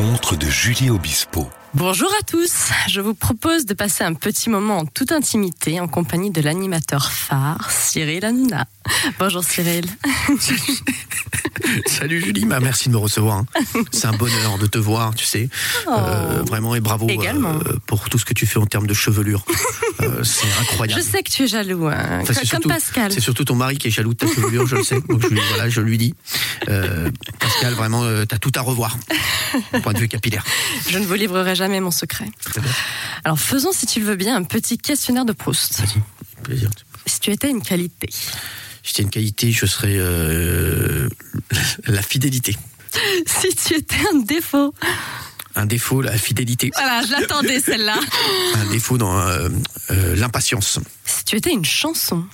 [0.00, 1.48] de Julie Obispo.
[1.72, 5.88] Bonjour à tous, je vous propose de passer un petit moment en toute intimité en
[5.88, 8.66] compagnie de l'animateur phare Cyril Hanouna.
[9.18, 9.86] Bonjour Cyril.
[11.86, 13.38] Salut Julie, bah, merci de me recevoir.
[13.38, 13.46] hein.
[13.90, 15.48] C'est un bonheur de te voir, tu sais.
[15.88, 17.10] Euh, vraiment et bravo Oh.
[17.12, 17.54] Également.
[17.54, 19.44] euh, pour tout ce que tu fais en termes de chevelure.
[20.02, 21.00] Euh, c'est incroyable.
[21.02, 23.10] Je sais que tu es jaloux, hein, Enfin, comme surtout- Pascal.
[23.10, 25.00] C'est surtout ton mari qui est jaloux de ta chevelure, je le sais.
[25.00, 26.14] Donc je lui, voilà, je lui dis.
[26.68, 28.96] Euh, Pascal, vraiment, euh, t'as tout à revoir.
[29.72, 30.44] Au point de vue capillaire.
[30.90, 32.26] Je ne vous livrerai jamais mon secret.
[33.24, 35.80] Alors faisons, si tu le veux bien, un petit questionnaire de Proust.
[35.80, 36.02] Vas-y,
[36.42, 36.70] plaisir.
[37.06, 38.08] Si tu étais une qualité.
[38.10, 41.08] Si c'était une qualité, je serais euh,
[41.86, 42.56] la fidélité.
[43.26, 44.72] Si tu étais un défaut.
[45.54, 46.70] Un défaut, la fidélité.
[46.74, 47.98] Voilà, je l'attendais celle-là.
[48.54, 49.48] Un défaut dans euh,
[49.90, 50.78] euh, l'impatience.
[51.04, 52.24] Si tu étais une chanson.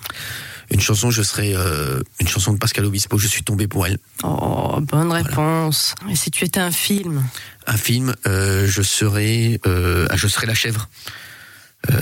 [0.73, 3.19] Une chanson, je serais euh, une chanson de Pascal Obispo.
[3.19, 3.99] Je suis tombé pour elle.
[4.23, 5.95] Oh, bonne réponse.
[6.11, 7.23] Et si tu étais un film.
[7.67, 10.89] Un film, euh, je serais, euh, ah, je serais la chèvre.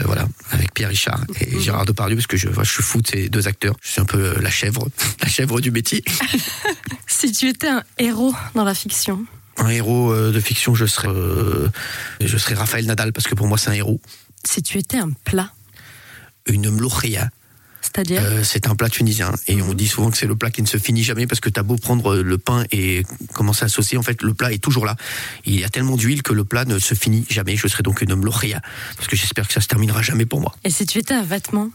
[0.04, 3.30] Voilà, avec Pierre Richard et Gérard Depardieu, parce que je, je suis fou de ces
[3.30, 3.74] deux acteurs.
[3.80, 4.86] Je suis un peu la chèvre,
[5.22, 6.04] la chèvre du métier.
[7.06, 9.24] Si tu étais un héros dans la fiction.
[9.58, 11.08] Un héros de fiction, je serais,
[12.20, 14.00] je serais Raphaël Nadal, parce que pour moi c'est un héros.
[14.44, 15.50] Si tu étais un plat.
[16.46, 17.30] Une mlouchia,
[17.82, 19.32] C'est-à-dire euh, c'est un plat tunisien.
[19.46, 21.48] Et on dit souvent que c'est le plat qui ne se finit jamais, parce que
[21.48, 23.04] t'as beau prendre le pain et
[23.34, 24.96] commencer à saucer, en fait le plat est toujours là.
[25.46, 27.56] Il y a tellement d'huile que le plat ne se finit jamais.
[27.56, 28.60] Je serai donc une mlouchia,
[28.96, 30.54] parce que j'espère que ça se terminera jamais pour moi.
[30.64, 31.70] Et si tu étais un vêtement.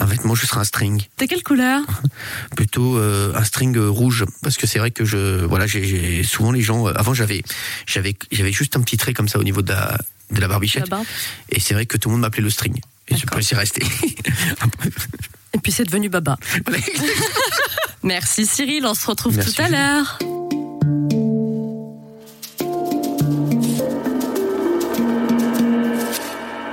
[0.00, 1.02] Un vêtement, je serai un string.
[1.18, 1.80] De quelle couleur
[2.56, 6.52] plutôt euh, un string euh, rouge parce que c'est vrai que je voilà j'ai- souvent
[6.52, 7.42] les gens euh, avant j'avais
[7.84, 9.98] j'avais j'avais juste un petit trait comme ça au niveau de la
[10.30, 11.06] de la barbichette La barbe
[11.50, 12.78] et c'est vrai que tout le monde m'appelait le string
[13.08, 13.82] et je y rester
[15.58, 16.36] Et puis c'est devenu Baba.
[18.04, 20.18] Merci Cyril, on se retrouve Merci, tout à l'heure.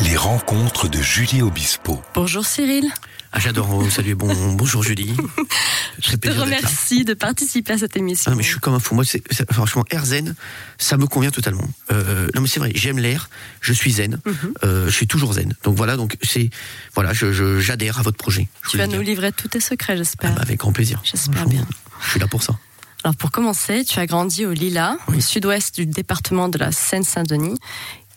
[0.01, 1.99] Les rencontres de Julie Obispo.
[2.13, 2.91] Bonjour Cyril,
[3.37, 5.13] ah j'adore salut bon bonjour Julie
[6.01, 8.31] je te remercie de participer à cette émission.
[8.31, 8.95] Ah, mais je suis comme un fou.
[8.95, 10.35] Moi, c'est, franchement, air zen,
[10.77, 11.67] ça me convient totalement.
[11.91, 13.29] Euh, non, mais c'est vrai, j'aime l'air,
[13.61, 14.53] je suis zen, Mhm.
[14.63, 15.53] euh, je suis toujours zen.
[15.63, 16.49] Donc voilà, donc c'est,
[16.93, 18.47] voilà, je, je- j'adhère à votre projet.
[18.63, 20.33] Je Tu vas nous livrer tous tes secrets, Ah, j'espère.
[20.35, 21.01] bah, avec grand plaisir.
[21.03, 21.65] J'espère bien.
[22.03, 22.57] Je suis là pour ça.
[23.03, 25.17] Alors pour commencer, tu as grandi au Lila, Oui.
[25.17, 27.57] au sud-ouest du département de la Seine-Saint-Denis.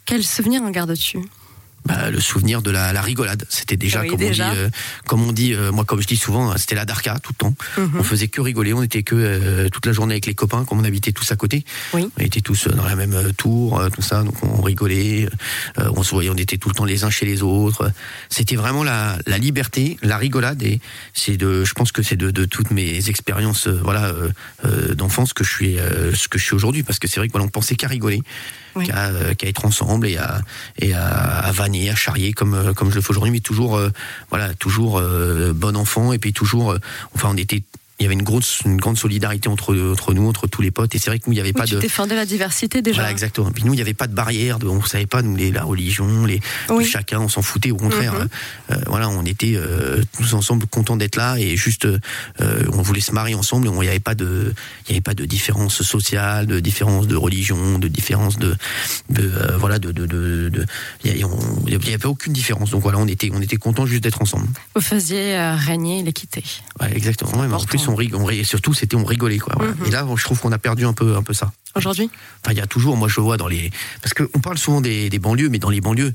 [0.04, 1.18] Quel souvenir en gardes-tu?
[1.86, 4.50] Bah, le souvenir de la, la rigolade, c'était déjà, Oui, comme, déjà.
[4.50, 4.68] On dit, euh,
[5.06, 7.54] comme on dit, euh, moi comme je dis souvent, c'était la darka tout le temps.
[7.78, 8.00] Mhm.
[8.00, 10.80] On faisait que rigoler, on était que euh, toute la journée avec les copains, comme
[10.80, 11.64] on habitait tous à côté.
[11.94, 12.06] Oui.
[12.18, 15.28] On était tous euh, dans la même euh, tour, euh, tout ça, donc on rigolait,
[15.78, 17.90] euh, on se voyait, on était tout le temps les uns chez les autres.
[18.28, 20.80] C'était vraiment la, la liberté, la rigolade, et
[21.14, 24.12] c'est de, je pense que c'est de, de toutes mes expériences, voilà,
[24.94, 27.32] d'enfance que je suis, euh, ce que je suis aujourd'hui, parce que c'est vrai que
[27.32, 28.20] voilà, on pensait qu'à rigoler,
[28.78, 28.86] Oui.
[28.86, 30.40] qu'à euh, être ensemble et à
[30.78, 33.76] et à, à vanner, à charrier comme euh, comme je le fais aujourd'hui, mais toujours
[33.76, 33.90] euh,
[34.30, 36.78] voilà, toujours euh, bon enfant et puis toujours, euh,
[37.14, 37.62] enfin on était
[38.00, 40.94] il y avait une grosse une grande solidarité entre entre nous entre tous les potes
[40.94, 42.81] et c'est vrai que nous il n'y avait Oui, pas tu de défendais la diversité
[42.82, 42.97] déjà.
[42.97, 43.50] voilà, exactement.
[43.50, 45.50] Puis nous, il n'y avait pas de barrière, de, on ne savait pas, nous, les,
[45.50, 46.40] la religion, les,
[46.70, 46.84] Oui.
[46.84, 48.14] chacun, on s'en foutait, au contraire.
[48.14, 48.28] Mhm.
[48.72, 51.99] Euh, voilà, on était euh, tous ensemble contents d'être là et juste, euh,
[52.72, 54.55] on voulait se marier ensemble il n'y avait pas de,
[54.87, 58.56] il y avait pas de différence sociale, de différence de religion, de différence de,
[59.11, 60.67] de voilà, de, de, de, de-
[61.05, 62.70] il n'y avait aucune différence.
[62.70, 64.46] Donc voilà, on était, on était contents juste d'être ensemble.
[64.75, 66.44] Vous faisiez régner l'équité.
[66.81, 67.32] Ouais, exactement.
[67.40, 69.55] Ouais, mais en plus, on rigolait, rigolait- surtout, c'était on rigolait, quoi.
[69.56, 69.73] voilà.
[69.75, 69.87] Mhm.
[69.87, 71.52] Et là, je trouve qu'on a perdu un peu, un peu ça.
[71.75, 72.11] Aujourd'hui?
[72.44, 73.70] Enfin, il y a toujours, moi je vois dans les.
[74.02, 76.12] Parce qu'on parle souvent des, des banlieues, mais dans les banlieues,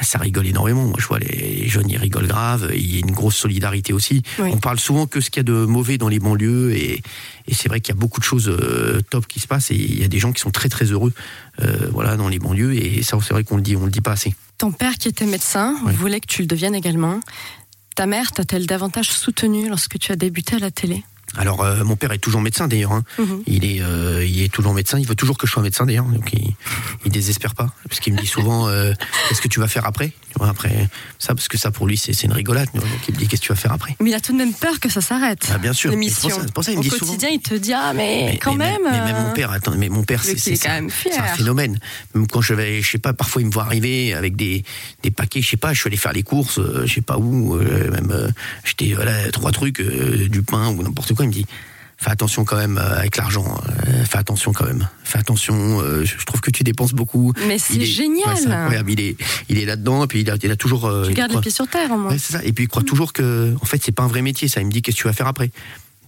[0.00, 0.84] ça rigole énormément.
[0.86, 4.22] Moi je vois les jeunes, ils rigolent grave, il y a une grosse solidarité aussi.
[4.40, 4.50] Oui.
[4.52, 7.02] On parle souvent que ce qu'il y a de mauvais dans les banlieues, et,
[7.46, 9.76] et c'est vrai qu'il y a beaucoup de choses euh, top qui se passent, et
[9.76, 11.12] il y a des gens qui sont très très heureux
[11.62, 14.00] euh, voilà, dans les banlieues, et ça c'est vrai qu'on le dit, on le dit
[14.00, 14.34] pas assez.
[14.58, 15.92] Ton père qui était médecin Oui.
[15.94, 17.20] voulait que tu le deviennes également.
[17.94, 21.04] Ta mère t'a-t-elle davantage soutenu lorsque tu as débuté à la télé?
[21.36, 22.92] Alors euh, mon père est toujours médecin d'ailleurs.
[22.92, 23.02] hein.
[23.18, 23.42] Mhm.
[23.46, 24.98] Il est, euh, il est toujours médecin.
[24.98, 26.04] Il veut toujours que je sois médecin d'ailleurs.
[26.06, 26.54] Donc il,
[27.04, 28.92] il désespère pas, parce qu'il me dit souvent, euh,
[29.28, 30.12] qu'est-ce que tu vas faire après?
[30.40, 30.88] Après
[31.18, 32.68] ça, parce que ça pour lui c'est une rigolade.
[32.74, 33.96] Donc il me dit, qu'est-ce que tu vas faire après?
[34.00, 35.48] Mais il a tout de même peur que ça s'arrête.
[35.52, 35.90] Ah, bien sûr.
[35.90, 36.28] L'émission.
[36.54, 38.54] Pour ça- ça qu'il Au me dit souvent- quotidien, il te dit ah mais, quand
[38.54, 38.80] mais même.
[38.90, 40.88] Mais, même mon père, attends, mais mon père, c'est un
[41.36, 41.78] phénomène.
[42.14, 44.64] Même quand je vais, je sais pas, parfois il me voit arriver avec des,
[45.02, 47.56] des paquets, je sais pas, je suis allé faire les courses, je sais pas où,
[47.56, 48.32] même
[48.64, 51.23] j'étais voilà trois trucs, du pain ou n'importe quoi.
[51.24, 51.46] Il me dit.
[51.96, 53.46] Fais attention quand même euh, avec l'argent.
[53.86, 54.88] euh, fais attention quand même.
[55.04, 55.80] Fais attention.
[55.80, 57.32] euh, je trouve que tu dépenses beaucoup.
[57.46, 58.34] Mais c'est est- génial.
[58.34, 58.90] ouais, incroyable.
[58.90, 59.16] Il est,
[59.48, 60.04] il est là-dedans.
[60.04, 60.90] Et puis il a, il a toujours.
[61.04, 62.10] Tu il gardes les croit- pieds sur terre au moins.
[62.10, 62.42] Ouais, ça.
[62.44, 64.48] Et puis il croit toujours que, en fait, c'est pas un vrai métier.
[64.48, 65.50] Ça, il me dit qu'est-ce que tu vas faire après?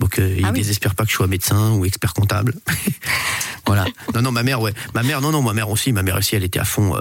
[0.01, 0.59] Donc euh, il Ah oui.
[0.59, 2.55] désespère pas que je sois médecin ou expert comptable.
[3.67, 3.85] voilà.
[4.15, 4.75] Non, non, ma mère, ouais.
[4.95, 5.93] Ma mère, non, non, ma mère aussi.
[5.93, 6.97] Ma mère aussi, elle était à fond.
[6.97, 7.01] euh,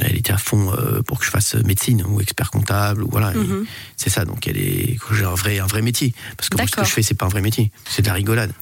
[0.00, 3.32] elle était à fond euh, pour que je fasse médecine ou expert comptable ou voilà.
[3.32, 3.66] Mhm.
[3.96, 4.24] C'est ça.
[4.24, 4.98] Donc elle est.
[5.12, 6.14] J'ai un vrai, un vrai métier.
[6.36, 7.70] Parce que moi, ce que je fais, c'est pas un vrai métier.
[7.88, 8.52] C'est de la rigolade.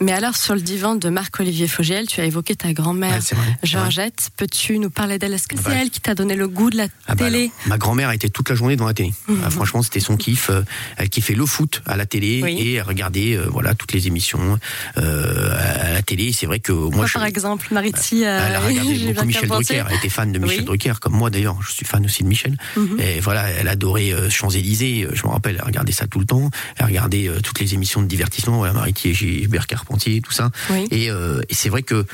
[0.00, 3.38] Mais alors, sur le divan de Marc-Olivier Fogiel, tu as évoqué ta grand-mère Ouais.
[3.62, 4.28] Georgette.
[4.36, 5.32] Peux-tu nous parler d'elle?
[5.32, 7.50] Est-ce que c'est elle qui t'a donné le goût de la Ah bah télé?
[7.66, 9.12] ma grand-mère était toute la journée devant la télé.
[9.44, 10.50] Ah, franchement, c'était son kiff.
[10.50, 10.62] Euh,
[10.96, 12.52] Elle kiffait le foot à la télé Oui.
[12.58, 14.58] et elle regardait euh, voilà toutes les émissions
[14.98, 15.50] euh,
[15.88, 16.32] à la télé.
[16.32, 19.48] C'est vrai que moi, je, par exemple, Mariti, elle a regardé beaucoup Michel.
[19.48, 19.82] Drucker.
[19.88, 20.64] Elle était fan de Michel Oui.
[20.64, 21.56] Drucker, comme moi d'ailleurs.
[21.62, 22.56] Je suis fan aussi de Michel.
[22.76, 23.00] Mhm.
[23.00, 25.08] Et voilà, elle adorait Champs-Élysées.
[25.12, 26.50] Je me rappelle, elle regardait ça tout le temps.
[26.76, 30.50] Elle regardait toutes les émissions de divertissement, voilà, Mariti et Gilbert Carpentier, tout ça.
[30.70, 30.86] Oui.
[30.90, 32.04] Et, euh, et c'est vrai que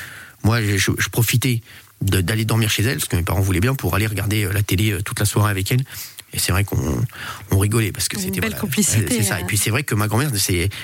[0.44, 1.62] moi, je, profitais
[2.00, 4.62] d'aller dormir chez elle, parce que mes parents voulaient bien, pour aller regarder euh, la
[4.62, 5.84] télé euh, toute la soirée avec elle.
[6.34, 7.04] Et c'est vrai qu'on
[7.50, 9.34] on rigolait parce que c'était belle voilà, complicité, C'est ça.
[9.34, 9.38] hein.
[9.42, 10.30] Et puis c'est vrai que ma grand-mère,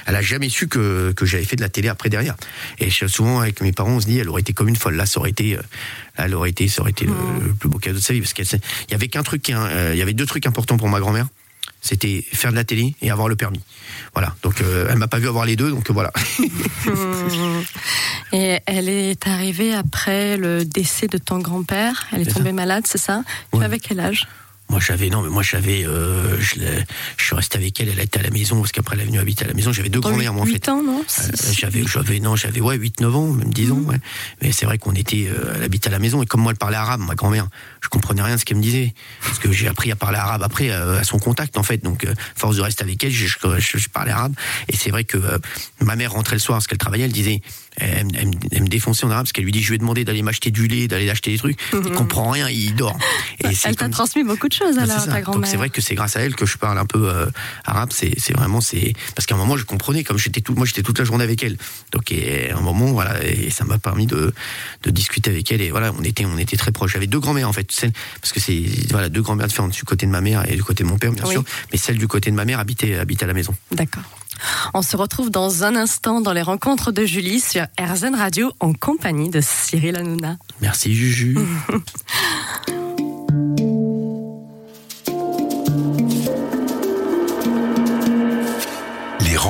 [0.07, 2.37] elle a jamais su que, que j'avais fait de la télé après derrière.
[2.79, 4.97] Et souvent avec mes parents, on se dit, elle aurait été comme une folle.
[4.97, 5.63] Là, ça aurait été, là,
[6.19, 7.45] elle aurait été, ça aurait été le, Mmh.
[7.47, 9.49] le plus beau cadeau de sa vie, parce qu'elle, s'est- il y avait qu'un truc,
[9.49, 11.27] hein, il y avait deux trucs importants pour ma grand-mère.
[11.81, 13.61] C'était faire de la télé et avoir le permis.
[14.13, 14.35] Voilà.
[14.43, 16.13] Donc euh, elle m'a pas vu avoir les deux, donc voilà.
[18.33, 22.07] Et elle est arrivée après le décès de ton grand-père.
[22.13, 23.23] Elle est tombée malade, c'est ça?
[23.55, 24.27] Tu avais quel âge?
[24.71, 26.57] Moi j'avais non mais moi j'avais euh, je,
[27.17, 29.19] je suis resté avec elle, elle était à la maison parce qu'après elle est venue
[29.19, 29.73] habiter à la maison.
[29.73, 30.69] J'avais deux grand-mères moi en 8 fait.
[30.69, 33.97] ans, non Euh, j'avais j'avais non j'avais ouais 8 9 ans même 10 ans ouais.
[34.43, 36.23] Mais c'est vrai qu'on était euh, elle habitait à la maison.
[36.23, 37.49] Et comme moi elle parlait arabe ma grand-mère
[37.81, 38.93] je comprenais rien de ce qu'elle me disait.
[39.23, 41.79] Parce que j'ai appris à parler arabe après euh, à son contact en fait.
[41.83, 42.07] Donc
[42.37, 44.35] force de rester avec elle je, je, je- parlais arabe.
[44.69, 45.17] Et c'est vrai que
[45.81, 47.41] ma mère rentrait le soir parce qu'elle travaillait elle disait
[47.77, 49.77] elle, me- elle me- elle me défonçait en arabe parce qu'elle lui dit je lui
[49.77, 51.59] ai demandé d'aller m'acheter du lait d'aller acheter des trucs.
[51.73, 52.99] Il comprend rien il dort.
[53.45, 56.17] Et c'est Elle t'a transmis beaucoup de bah, alors, c'est Donc vrai que c'est grâce
[56.17, 57.27] à elle que je parle un peu euh,
[57.65, 57.91] arabe.
[57.93, 60.99] C'est vraiment c'est parce qu'à un moment je comprenais comme j'étais tout moi j'étais toute
[60.99, 61.57] la journée avec elle.
[61.93, 64.33] Donc et à un moment voilà et ça m'a permis de
[64.83, 66.93] de discuter avec elle et voilà on était on était très proches.
[66.93, 70.07] J'avais deux grand-mères en fait celle parce que c'est voilà deux grand-mères différentes du côté
[70.07, 71.33] de ma mère et du côté de mon père bien Oui.
[71.33, 73.55] sûr, mais celle du côté de ma mère habitait habitait à la maison.
[73.73, 74.03] D'accord.
[74.73, 78.73] On se retrouve dans un instant dans les rencontres de Julie sur RZN Radio en
[78.73, 80.37] compagnie de Cyril Hanouna.
[80.61, 81.37] Merci Juju.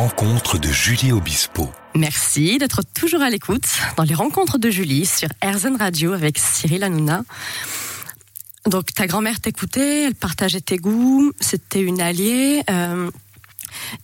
[0.09, 1.69] Les rencontres de Julie Obispo.
[1.95, 3.67] Merci d'être toujours à l'écoute
[3.99, 7.25] dans les rencontres de Julie sur RZN Radio avec Cyril Hanouna.
[8.65, 12.63] Donc ta grand-mère t'écoutait, elle partageait tes goûts, c'était une alliée.
[12.71, 13.11] euh,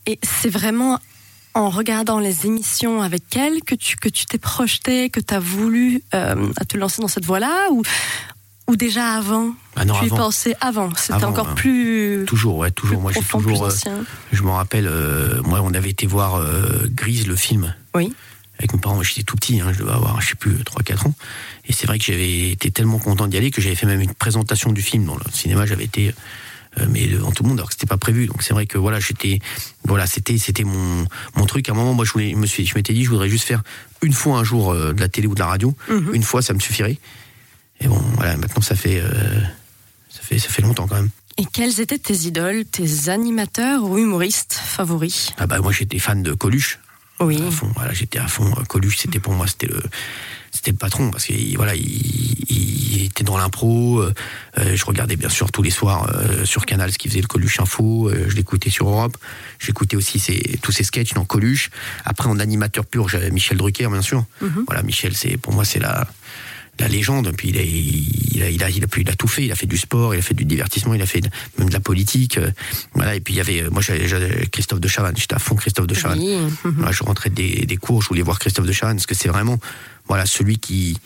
[0.05, 0.99] et c'est vraiment
[1.55, 5.40] en regardant les émissions avec elle que tu que tu t'es projeté, que tu as
[5.40, 7.83] voulu euh, te lancer dans cette voie-là ou,
[8.68, 10.16] ou déjà avant Ah non, Tu y avant.
[10.16, 11.54] pensais avant, c'était encore ouais.
[11.54, 14.02] plus, Toujours ouais toujours moi j'ai toujours plus euh,
[14.33, 17.75] je me rappelle euh, moi on avait été voir euh, Grise le film.
[17.94, 18.12] Oui.
[18.59, 21.14] avec mes parents, j'étais tout petit, hein, je devais avoir, je sais plus, 3-4 ans.
[21.68, 24.14] Et c'est vrai que j'avais été tellement content d'y aller que j'avais fait même une
[24.14, 26.14] présentation du film dans le cinéma, j'avais été,
[26.78, 28.26] euh, mais devant tout le monde, alors que c'était pas prévu.
[28.26, 29.40] Donc c'est vrai que voilà, j'étais,
[29.85, 31.04] voilà, c'était, c'était mon,
[31.37, 31.68] mon truc.
[31.68, 33.44] À un moment, moi, je voulais, je me suis, je m'étais dit, je voudrais juste
[33.44, 33.62] faire
[34.02, 35.76] une fois un jour de la télé ou de la radio.
[35.90, 36.14] Mhm.
[36.14, 36.99] Une fois, ça me suffirait.
[37.85, 39.11] Et bon, voilà, maintenant, ça fait, euh,
[40.09, 41.11] ça fait, ça fait longtemps quand même.
[41.37, 45.33] Et quels étaient tes idoles, tes animateurs ou humoristes favoris?
[45.37, 46.79] Ah bah, moi, j'étais fan de Coluche.
[47.21, 47.41] Oui.
[47.47, 47.71] à fond.
[47.76, 48.50] Voilà, j'étais à fond.
[48.59, 49.83] euh, Coluche, c'était pour moi, c'était le,
[50.50, 51.85] c'était le patron parce qu'il voilà, il,
[52.50, 54.00] il était dans l'impro.
[54.00, 54.12] euh,
[54.57, 57.61] je regardais bien sûr tous les soirs euh, sur Canal ce qu'il faisait le Coluche
[57.61, 58.09] Info.
[58.09, 59.17] euh, je l'écoutais sur Europe.
[59.61, 61.71] J'écoutais aussi ses, tous ses sketchs dans Coluche.
[62.05, 64.25] Après, en animateur pur, j'avais Michel Drucker, bien sûr.
[64.41, 64.64] Mhm.
[64.67, 66.09] Voilà, Michel, c'est pour moi, c'est la
[66.78, 67.33] la légende.
[67.37, 69.45] Puis il a, il a, il a, il a, il a tout fait.
[69.45, 71.69] Il a fait du sport, il a fait du divertissement, il a fait de- même
[71.69, 72.38] de la politique.
[72.38, 72.50] euh,
[72.95, 73.14] Voilà.
[73.14, 75.16] Et puis il y avait, euh, moi, j'avais Christophe de Chavannes.
[75.16, 76.21] J'étais à fond Christophe de Chavannes.
[76.21, 76.38] Oui.
[76.64, 79.28] Voilà, je rentrais des, des cours, je voulais voir Christophe de Chavannes, parce que c'est
[79.28, 79.59] vraiment
[80.09, 80.99] voilà, celui qui,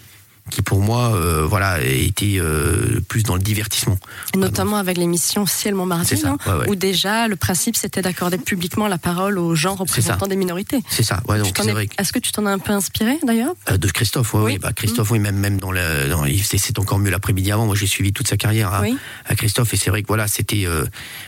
[0.50, 3.98] qui pour moi, euh, voilà, était euh, plus dans le divertissement.
[4.34, 6.68] Notamment avec l'émission Ciel Montmartre, non ouais, ouais.
[6.70, 10.80] où déjà le principe c'était d'accorder publiquement la parole aux gens représentants des minorités.
[10.88, 11.88] C'est ça, ouais, donc c'est es- vrai.
[11.98, 13.52] Est-ce que tu t'en as un peu inspiré d'ailleurs?
[13.70, 14.42] Euh, de Christophe, Oui.
[14.44, 14.58] oui.
[14.58, 17.66] bah Christophe, oui, même même dans le, dans, c'est- encore mieux l'après-midi avant.
[17.66, 18.96] Moi, j'ai suivi toute sa carrière à, Oui.
[19.26, 20.66] à Christophe, et c'est vrai que voilà, c'était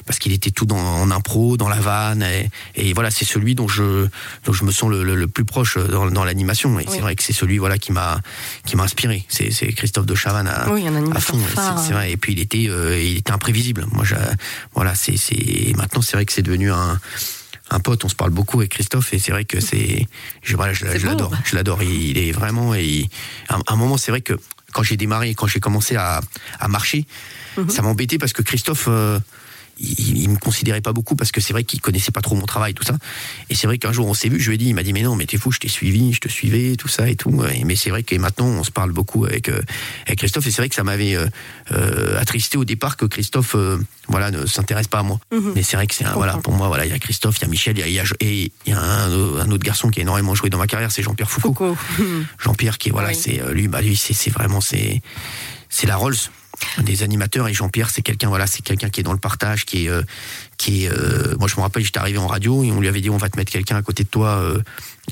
[0.06, 3.54] parce qu'il était tout dans, en impro, dans la vanne, et, et voilà, c'est celui
[3.54, 4.06] dont je
[4.44, 6.78] dont je me sens le, le- le plus proche dans, dans l'animation.
[6.78, 6.92] Et Oui.
[6.94, 8.20] c'est vrai que c'est celui voilà qui m'a
[8.66, 9.09] qui m'a inspiré.
[9.28, 11.38] C'est c'est Christophe de Chavannes à, Oui, à fond.
[11.38, 11.78] c'est- phare.
[11.78, 12.12] C'est vrai.
[12.12, 13.86] Et puis il était euh, il était imprévisible.
[13.92, 14.14] Moi, je,
[14.74, 15.16] voilà, c'est
[15.76, 16.98] maintenant c'est vrai que c'est devenu un
[17.72, 20.08] un pote, on se parle beaucoup avec Christophe et c'est vrai que c'est,
[20.42, 21.10] je, voilà, je, C'est je beau.
[21.10, 21.82] l'adore, je l'adore.
[21.84, 23.08] Il, il est vraiment et il-
[23.48, 24.32] à un, moment c'est vrai que
[24.72, 26.20] quand j'ai démarré, quand j'ai commencé à,
[26.58, 27.06] à marcher,
[27.56, 27.70] Mhm.
[27.70, 29.18] ça m'embêtait parce que Christophe, euh,
[29.80, 32.46] il, il me considérait pas beaucoup parce que c'est vrai qu'il connaissait pas trop mon
[32.46, 32.96] travail, tout ça.
[33.48, 34.92] Et c'est vrai qu'un jour on s'est vu, je lui ai dit, il m'a dit
[34.92, 37.42] mais non, mais t'es fou, je t'ai suivi, je te suivais, tout ça et tout.
[37.52, 39.60] Et- mais c'est vrai que maintenant on se parle beaucoup avec, euh,
[40.06, 41.26] avec Christophe et c'est vrai que ça m'avait euh,
[41.72, 43.56] euh, attristé au départ que Christophe,
[44.08, 45.18] voilà, ne s'intéresse pas à moi.
[45.32, 45.52] Mhm.
[45.54, 47.44] Mais c'est vrai que c'est voilà, pour moi, voilà, il y a Christophe, il y
[47.44, 50.02] a Michel, il y a, et il y a un, un autre garçon qui a
[50.02, 51.74] énormément joué dans ma carrière, c'est Jean-Pierre Foucault.
[51.74, 51.76] Foucault.
[52.38, 53.14] Jean-Pierre qui voilà, Oui.
[53.14, 55.00] c'est lui, bah lui, c'est c'est vraiment c'est
[55.68, 56.16] c'est la Rolls
[56.82, 59.86] des animateurs et Jean-Pierre c'est quelqu'un voilà c'est quelqu'un qui est dans le partage qui
[59.86, 60.02] est euh,
[60.58, 63.00] qui est euh, moi je me rappelle j'étais arrivé en radio et on lui avait
[63.00, 64.40] dit on va te mettre quelqu'un à côté de toi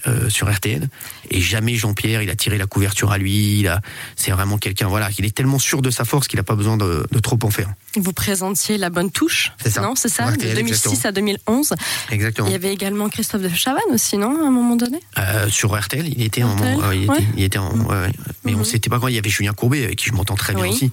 [0.07, 0.88] euh, sur RTL
[1.31, 3.81] et jamais Jean-Pierre il a tiré la couverture à lui il a
[4.14, 6.76] c'est vraiment quelqu'un voilà il est tellement sûr de sa force qu'il a pas besoin
[6.76, 9.52] de, de trop en faire Vous présentiez la bonne touche.
[9.62, 9.81] C'est ça.
[9.81, 11.09] Non, c'est ça, RTL, de 2006 exactement.
[11.09, 11.75] à 2011.
[12.11, 15.00] exactement Il y avait également Christophe de Chavannes aussi, non, à un moment donné?
[15.49, 17.17] Sur RTL, il était RTL, moment, ouais, il, ouais.
[17.17, 18.12] était, il était en, ouais, ouais.
[18.45, 18.64] mais on Mhm.
[18.64, 20.71] s'était pas quand il y avait Julien Courbet avec qui je m'entends très bien Oui.
[20.71, 20.93] aussi,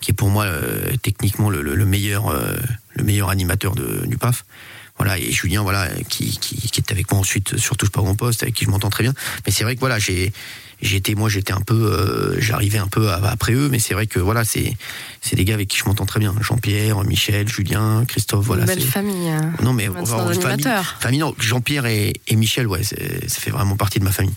[0.00, 2.56] qui est pour moi euh, techniquement le, le- le meilleur, euh,
[2.94, 4.44] le meilleur animateur de, du PAF.
[4.98, 8.14] Voilà et Julien, voilà, qui, qui, qui est avec moi ensuite sur touche pas mon
[8.14, 9.14] poste, avec qui je m'entends très bien.
[9.46, 10.30] Mais c'est vrai que voilà, j'ai
[10.82, 14.18] j'étais moi j'étais un peu euh, j'arrivais un peu après eux mais c'est vrai que
[14.18, 14.74] voilà c'est
[15.20, 18.68] c'est des gars avec qui je m'entends très bien Jean-Pierre Michel Julien Christophe voilà Une
[18.68, 19.30] belle famille.
[19.62, 20.64] non mais alors, famille,
[21.00, 22.96] famille, non Jean-Pierre et, et Michel ouais ça
[23.28, 24.32] fait vraiment partie de ma famille.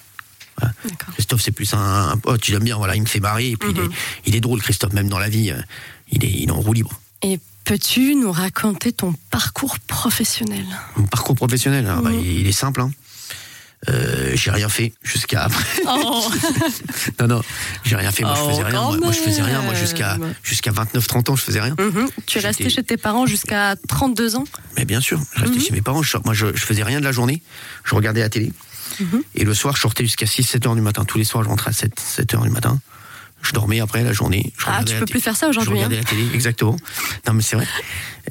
[1.13, 3.69] Christophe, c'est plus un, un pote, j'aime bien, voilà, il me fait marrer, et puis
[3.71, 3.89] il, est,
[4.25, 5.61] il est drôle, Christophe, même dans la vie, euh,
[6.11, 6.99] il est, il est en roue libre.
[7.21, 10.65] Et peux-tu nous raconter ton parcours professionnel?
[10.97, 12.19] Mon parcours professionnel, alors, bah, Mhm.
[12.23, 12.91] il est simple, hein.
[13.89, 15.65] Euh, j'ai rien fait jusqu'à après.
[15.85, 16.31] Oh
[17.19, 17.41] non, non,
[17.83, 18.81] j'ai rien fait, moi je Oh, faisais rien.
[18.81, 21.75] Moi, moi, je faisais rien, moi jusqu'à jusqu'à 29-30 ans, je faisais rien.
[21.77, 22.07] Mhm.
[22.25, 24.45] Tu es resté chez tes parents jusqu'à 32 ans?
[24.77, 27.03] Mais bien sûr, je restais chez mes parents, je, moi je, je faisais rien de
[27.03, 27.41] la journée,
[27.83, 28.53] je regardais la télé.
[28.99, 29.23] Mhm.
[29.35, 31.05] Et le soir, je sortais jusqu'à 6-7 heures du matin.
[31.05, 32.79] Tous les soirs, je rentrais à 7, 7 heures du matin.
[33.41, 34.53] Je dormais après la journée.
[34.57, 35.73] Je Ah, tu peux plus faire ça Je aujourd'hui.
[35.81, 36.77] hein regardais la télé, exactement.
[37.27, 37.67] Non, mais c'est vrai.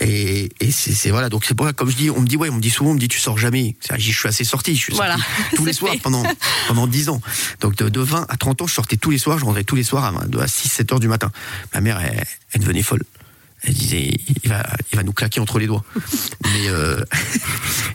[0.01, 1.29] Et, et c'est voilà.
[1.29, 2.93] Donc c'est pour ça, comme je dis, on me dit ouais, on me dit souvent,
[2.93, 3.77] on me dit tu sors jamais.
[3.99, 4.75] Je suis assez sorti.
[4.75, 5.19] Je suis Voilà.
[5.19, 5.99] sorti tous les C'est soirs fait.
[6.01, 6.23] pendant
[6.67, 7.21] pendant 10 ans.
[7.61, 9.39] Donc de, de 20 à 30 ans, je sortais tous les soirs.
[9.39, 11.31] Je rentrais tous les soirs à, à 6-7 heures du matin.
[11.75, 13.03] Ma mère, elle, elle devenait folle.
[13.65, 14.11] Elle disait,
[14.43, 15.85] il va, il va nous claquer entre les doigts.
[16.45, 17.01] Mais euh,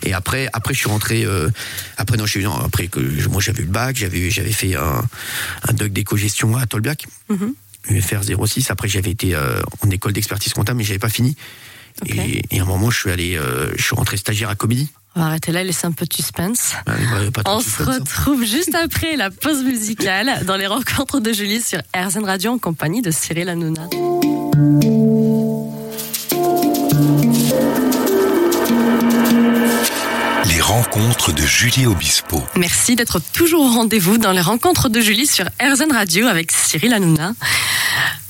[0.03, 1.25] et après, après, je suis rentré.
[1.25, 1.49] euh,
[1.97, 4.75] après, non, je suis non, après que moi j'avais eu le bac, j'avais, j'avais fait
[4.75, 5.03] un,
[5.67, 7.53] un doc d'éco-gestion à Tolbiac, Mhm.
[7.89, 8.69] UFR 06.
[8.71, 11.35] Après, j'avais été euh, en école d'expertise comptable, mais j'avais pas fini.
[12.05, 13.39] Et, et à un moment, je suis allé,
[13.75, 14.89] je suis rentré stagiaire à Comédie.
[15.15, 16.73] On va arrêter là, laisser un peu de suspense.
[16.85, 17.99] Ouais, trop On se suspense, hein.
[17.99, 22.59] retrouve juste après la pause musicale dans les rencontres de Julie sur RZN Radio en
[22.59, 23.87] compagnie de Cyril Hanouna.
[30.57, 32.43] Les rencontres de Julie Obispo.
[32.55, 36.93] Merci d'être toujours au rendez-vous dans les rencontres de Julie sur RZN Radio avec Cyril
[36.95, 37.33] Hanouna.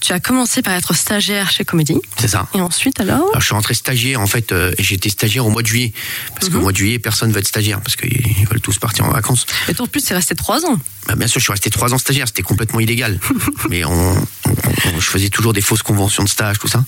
[0.01, 1.95] Tu as commencé par être stagiaire chez Comédie.
[2.19, 2.49] C'est ça.
[2.53, 5.49] Et ensuite alors Alors, je suis rentré stagiaire, en fait, euh, et j'étais stagiaire au
[5.51, 5.93] mois de juillet.
[6.35, 9.05] Parce qu'au mois de juillet, personne ne veut être stagiaire, parce qu'ils veulent tous partir
[9.05, 9.45] en vacances.
[9.69, 10.77] Et toi en plus c'est resté trois ans.
[11.07, 13.21] Bah, bien sûr, je suis resté trois ans stagiaire, c'était complètement illégal.
[13.69, 14.17] Mais on, on-
[14.49, 16.83] on- je faisais toujours des fausses conventions de stage, tout ça.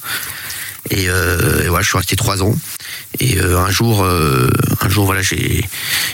[0.89, 2.53] Et, euh, et voilà, je suis resté trois ans.
[3.19, 4.49] Et euh, un jour, euh,
[4.81, 5.65] un jour, voilà, j'ai,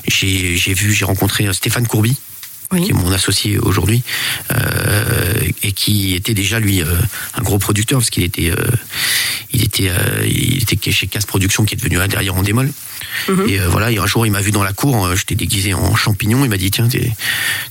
[0.07, 2.15] j'ai, j'ai vu, j'ai rencontré euh, Stéphane Courby,
[2.71, 2.83] Oui.
[2.83, 4.01] qui est mon associé aujourd'hui,
[4.53, 6.85] euh, et qui était déjà lui euh,
[7.35, 8.55] un gros producteur parce qu'il était, euh,
[9.51, 12.71] il était, euh, il était chez Casse Production, qui est devenu derrière en démol.
[13.27, 13.45] Mhm.
[13.49, 15.95] Et euh, voilà, et un jour, il m'a vu dans la cour, j'étais déguisé en
[15.95, 16.87] champignon, il m'a dit tiens,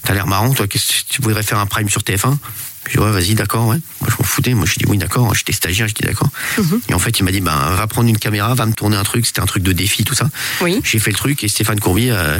[0.03, 2.37] t'as l'air marrant, toi, tu voudrais faire un prime sur TF1
[2.87, 3.79] J'ai dit ouais, vas-y, d'accord, ouais.
[4.01, 6.29] Moi, je m'en foutais, moi, je dis oui, d'accord, j'étais stagiaire, je dis d'accord.
[6.59, 6.81] Mhm.
[6.89, 9.05] Et en fait, il m'a dit ben, va prendre une caméra, va me tourner un
[9.05, 10.29] truc, c'était un truc de défi, tout ça.
[10.61, 10.81] Oui.
[10.85, 12.39] J'ai fait le truc et Stéphane Courby, euh,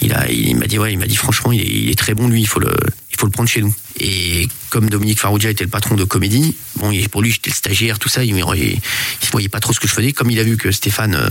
[0.00, 2.14] il a, il m'a dit ouais, il m'a dit franchement, il est, il est très
[2.14, 2.74] bon lui, il faut le,
[3.10, 3.74] il faut le prendre chez nous.
[4.00, 7.98] Et comme Dominique Farrugia était le patron de comédie, bon, pour lui j'étais le stagiaire,
[7.98, 8.80] tout ça, il, il,
[9.22, 10.12] il voyait pas trop ce que je faisais.
[10.12, 11.28] Comme il a vu que Stéphane euh,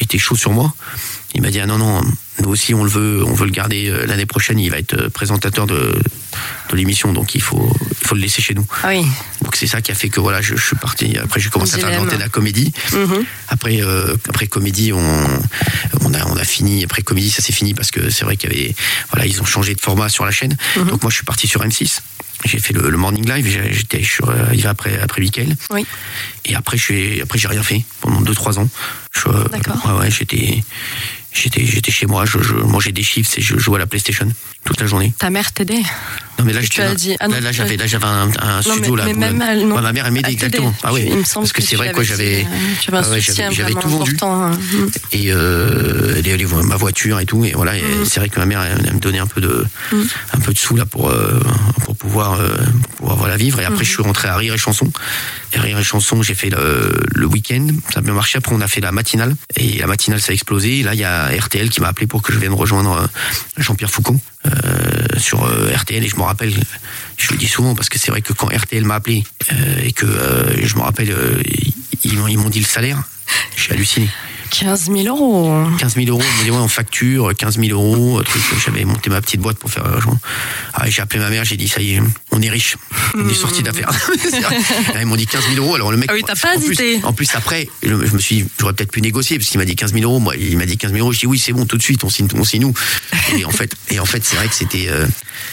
[0.00, 0.72] était chaud sur moi,
[1.34, 2.02] il m'a dit ah non non,
[2.42, 4.94] nous aussi on le veut, on veut le garder euh, l'année prochaine, il va être
[4.94, 5.94] euh, présentateur de,
[6.70, 8.66] de l'émission, donc il faut, il faut le laisser chez nous.
[8.82, 9.06] Ah oui.
[9.42, 11.16] Donc c'est ça qui a fait que voilà, je, je suis parti.
[11.18, 12.72] Après j'ai commencé à l'antenne à comédie.
[12.92, 13.24] Mhm.
[13.48, 15.26] Après, euh, après comédie, on,
[16.00, 16.84] on a, on a fini.
[16.84, 18.74] Après comédie, ça s'est fini parce que c'est vrai qu'il y avait,
[19.12, 20.56] voilà, ils ont changé de format sur la chaîne.
[20.76, 20.88] Mhm.
[20.88, 22.00] Donc moi, je suis parti sur M6.
[22.46, 23.46] J'ai fait le, le morning live.
[23.48, 25.56] j'ai- J'étais sur euh, arrivé après après Mickaël.
[25.70, 25.86] Oui.
[26.44, 28.68] Et après, suis, après j'ai rien fait pendant 2-3 ans.
[29.50, 29.76] D'accord.
[29.86, 30.62] Ouais, ouais, j'étais,
[31.34, 32.24] j'étais, j'étais chez moi.
[32.24, 34.28] Je, je mangeais des chiffres et je jouais à la PlayStation
[34.64, 35.12] toute la journée.
[35.18, 35.82] Ta mère t'aidait.
[36.38, 38.62] Non mais là, Tu as dit- ah non, là, j'avais là j'avais un, un Non,
[38.62, 39.04] studio mais- là.
[39.06, 39.76] mais où- même elle, non.
[39.76, 40.74] Ouais, ma mère elle m'aidait Elle exactement.
[40.82, 41.04] Ah oui.
[41.06, 43.88] Il me semble parce que, que c'est vrai quoi, j'avais euh, un ouais, j'avais- tout
[43.88, 44.16] vendu.
[44.22, 44.50] hein.
[44.72, 44.90] Mhm.
[45.12, 48.46] et euh, les- les- ma voiture et tout et voilà et c'est vrai que ma
[48.46, 50.02] mère elle, elle me donnait un peu de Mm.
[50.32, 51.40] un peu de sous là pour euh,
[51.84, 52.48] pour pouvoir, euh,
[52.96, 53.60] pouvoir voilà, vivre.
[53.60, 54.90] Et après, je suis rentré à Rire et Chanson.
[55.52, 57.66] Et Rire et Chanson, j'ai fait le, le week-end.
[57.92, 58.38] Ça a bien marché.
[58.38, 59.34] Après, on a fait la matinale.
[59.56, 60.82] Et la matinale, ça a explosé.
[60.82, 63.06] Là, il y a RTL qui m'a appelé pour que je vienne rejoindre euh,
[63.56, 64.50] Jean-Pierre Foucault euh,
[65.18, 66.04] sur euh, RTL.
[66.04, 66.52] Et je me rappelle,
[67.16, 69.24] je le dis souvent parce que c'est vrai que quand RTL m'a appelé
[69.82, 70.06] et que
[70.62, 71.14] je me rappelle,
[72.04, 73.02] ils m'ont dit le salaire,
[73.56, 74.08] j'ai halluciné.
[74.60, 75.66] 15 000 euros.
[75.78, 79.10] 15 000 euros, on me dit ouais, en facture, 15 000 euros, truc, j'avais monté
[79.10, 80.16] ma petite boîte pour faire euh, genre,
[80.74, 82.76] ah, j'ai appelé ma mère, j'ai dit ça y est, on est riche,
[83.14, 83.90] on est sorti d'affaires.
[84.94, 86.08] Là, Ils m'ont dit 15 000 euros, alors le mec.
[86.10, 87.00] Ah oui, t'as pas en plus- hésité.
[87.04, 89.74] En plus, après, je, me suis, dit, j'aurais peut-être pu négocier parce qu'il m'a dit
[89.76, 91.66] 15 000 euros, moi, il m'a dit 15 000 euros, je dis oui, c'est bon,
[91.66, 92.74] tout de suite, on signe, on signe nous.
[93.36, 95.06] Et en fait, et en fait, c'est vrai que c'était, euh,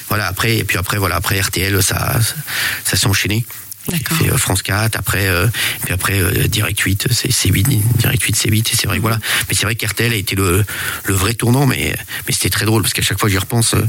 [0.10, 2.36] voilà, après, et puis après, voilà, après RTL, ça, ça,
[2.84, 3.46] ça s'est enchaîné.
[3.90, 5.48] Fait euh, France 4, après, euh,
[5.84, 7.64] puis après euh, Direct 8, c'est c'est 8,
[7.98, 9.18] Direct 8, c'est 8, et c'est vrai voilà.
[9.50, 10.64] Mais c'est vrai qu'RTL a été le,
[11.06, 11.96] le vrai tournant, mais,
[12.28, 13.82] mais c'était très drôle, parce qu'à chaque fois j'y repense, euh,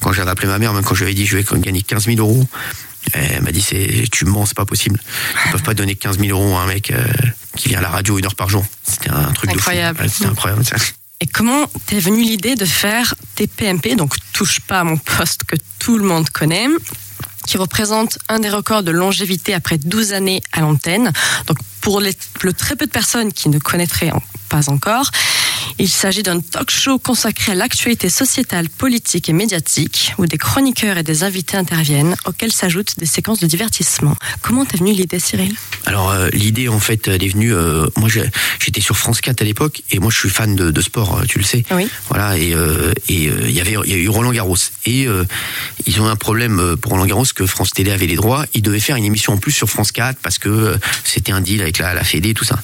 [0.00, 2.06] quand j'avais appelé ma mère, même quand je lui avais dit je vais gagner 15
[2.06, 2.46] 000 euros,
[3.12, 4.98] elle m'a dit c'est tu me mens, c'est pas possible.
[5.46, 6.90] Ils peuvent pas donner 15 000 euros à un mec
[7.54, 8.64] qui vient à la radio une heure par jour.
[8.82, 9.98] C'était un truc Incroyable.
[9.98, 10.08] de fou.
[10.08, 10.64] Ouais, C'était incroyable.
[10.64, 10.76] ça.
[11.20, 15.56] Et comment t'es venue l'idée de faire TPMP, donc touche pas à mon poste que
[15.78, 16.66] tout le monde connaît,
[17.46, 21.12] qui représente un des records de longévité après 12 années à l'antenne.
[21.46, 25.10] Donc pour le très peu de personnes qui ne connaîtraient en- pas encore,
[25.78, 30.98] il s'agit d'un talk show consacré à l'actualité sociétale, politique et médiatique, où des chroniqueurs
[30.98, 34.16] et des invités interviennent, auxquels s'ajoutent des séquences de divertissement.
[34.42, 35.54] Comment t'es venue l'idée, Cyril?
[35.86, 37.52] Alors euh, l'idée en fait elle est venue.
[37.52, 38.08] euh, moi
[38.60, 41.24] j'étais sur France 4 à l'époque et moi je suis fan de, de sport, euh,
[41.26, 41.64] tu le sais.
[41.72, 41.88] Oui.
[42.08, 44.56] Voilà et euh, et il y avait y a eu Roland Garros
[44.86, 45.06] et
[45.86, 48.46] ils ont un problème pour Roland Garros que France Télé avait les droits.
[48.54, 51.60] Ils devaient faire une émission en plus sur France 4 parce que c'était un deal
[51.62, 52.58] avec la, la Fédé tout ça.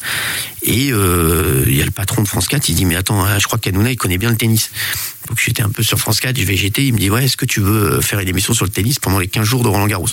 [0.62, 3.46] Et il y a le patron de France 4, il dit mais attends, hein, je
[3.46, 4.70] crois qu'Anouna il connaît bien le tennis.
[5.28, 7.36] Donc j'étais un peu sur France 4, je vais jeter, il me dit ouais est-ce
[7.36, 9.68] que tu veux euh, faire une émission sur le tennis pendant les 15 jours de
[9.68, 10.08] Roland Garros?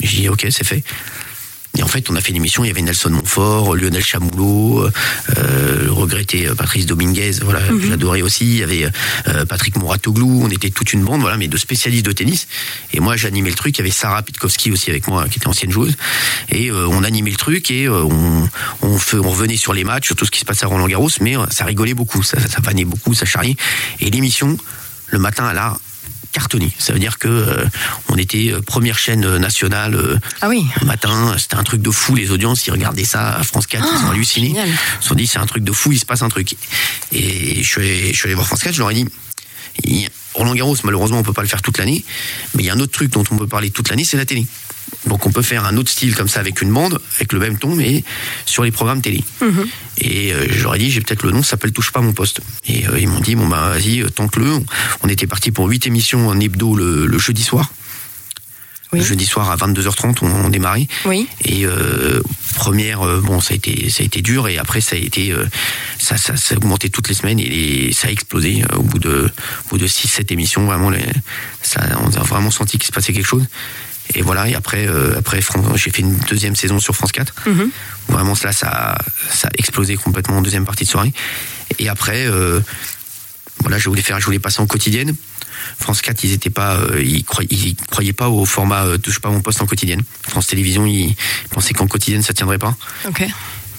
[0.00, 0.84] J'ai dit ok c'est fait.
[1.78, 4.86] Et en fait, on a fait une émission, il y avait Nelson Montfort, Lionel Chamoulot,
[5.38, 8.44] euh, le regretté euh, Patrice Dominguez, voilà, que j'adorais aussi.
[8.44, 8.88] Il y avait
[9.28, 12.48] euh, Patrick Mouratoglou, on était toute une bande, voilà, mais de spécialistes de tennis.
[12.92, 13.76] Et moi, j'animais le truc.
[13.76, 15.96] Il y avait Sarah Pitkowski aussi avec moi, qui était ancienne joueuse.
[16.50, 18.48] Et euh, on animait le truc et euh, on,
[18.82, 20.88] on, fait- on revenait sur les matchs, sur tout ce qui se passait à Roland
[20.88, 23.56] Garros, mais euh, ça rigolait beaucoup, ça, ça, ça vannait beaucoup, ça charriait.
[24.00, 24.56] Et l'émission,
[25.06, 25.78] le matin, elle a
[26.32, 26.70] cartonné.
[26.78, 27.64] Ça veut dire que euh,
[28.08, 29.94] on était euh, première chaîne euh, nationale.
[29.94, 30.64] euh, Ah oui.
[30.80, 32.14] le matin, c'était un truc de fou.
[32.14, 34.48] Les audiences, ils regardaient ça à France 4, ils ont halluciné.
[34.48, 34.68] génial.
[34.68, 36.56] Ils se sont dit, c'est un truc de fou, il se passe un truc.
[37.12, 39.06] Et je suis allé, je suis allé voir France 4, je leur ai dit,
[40.34, 42.04] Roland Garros, malheureusement, on peut pas le faire toute l'année,
[42.54, 44.24] mais il y a un autre truc dont on peut parler toute l'année, c'est la
[44.24, 44.46] télé.
[45.06, 47.58] Donc on peut faire un autre style comme ça avec une bande, avec le même
[47.58, 48.04] ton, mais
[48.46, 49.22] sur les programmes télé.
[49.98, 52.40] Et euh, ai dit, j'ai peut-être le nom, ça s'appelle Touche pas mon poste.
[52.66, 54.58] Et euh, ils m'ont dit, bon bah vas-y, euh, tente-le.
[55.02, 57.70] On était parti pour huit émissions en hebdo le, le jeudi soir.
[58.92, 58.98] Oui.
[58.98, 60.88] Le jeudi soir à 22h30, on, on démarrait.
[61.04, 61.28] Oui.
[61.44, 62.20] Et euh,
[62.56, 65.30] première, euh, bon, ça a été, ça a été dur, et après ça a été,
[65.30, 65.44] euh,
[66.00, 68.98] ça, ça, ça a augmenté toutes les semaines et les- ça a explosé au bout
[68.98, 69.30] de,
[69.66, 70.64] au bout de 6-7 émissions.
[70.66, 71.04] Vraiment, les,
[71.62, 73.46] ça, on a vraiment senti qu'il se passait quelque chose.
[74.14, 74.48] Et voilà.
[74.48, 75.40] Et après, euh, après,
[75.76, 77.34] j'ai fait une deuxième saison sur France 4.
[77.46, 77.70] Mhm.
[78.08, 78.98] Vraiment, là, ça,
[79.30, 81.12] ça a explosé complètement en deuxième partie de soirée.
[81.78, 82.60] Et après, euh,
[83.58, 85.14] voilà, je voulais faire, je voulais passer en quotidienne.
[85.78, 89.28] France 4, ils étaient pas, euh, ils, croyaient, ils croyaient pas au format touche pas
[89.28, 90.02] mon poste en quotidienne.
[90.26, 91.14] France Télévisions, ils
[91.50, 92.76] pensaient qu'en quotidienne ça tiendrait pas.
[93.06, 93.26] Ok.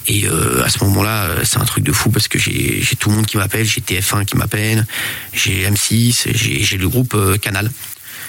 [0.08, 3.16] Et euh, à ce moment-là, c'est un truc de fou parce que j'ai tout le
[3.16, 4.86] monde qui m'appelle, j'ai TF1 qui m'appelle,
[5.34, 7.72] j'ai M6, j'ai j'ai le groupe euh, Canal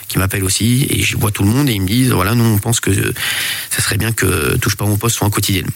[0.08, 2.44] qui m'appelle aussi et je vois tout le monde et ils me disent voilà nous
[2.44, 3.12] on pense que euh,
[3.70, 5.68] ça serait bien que touche pas mon poste soit en quotidienne.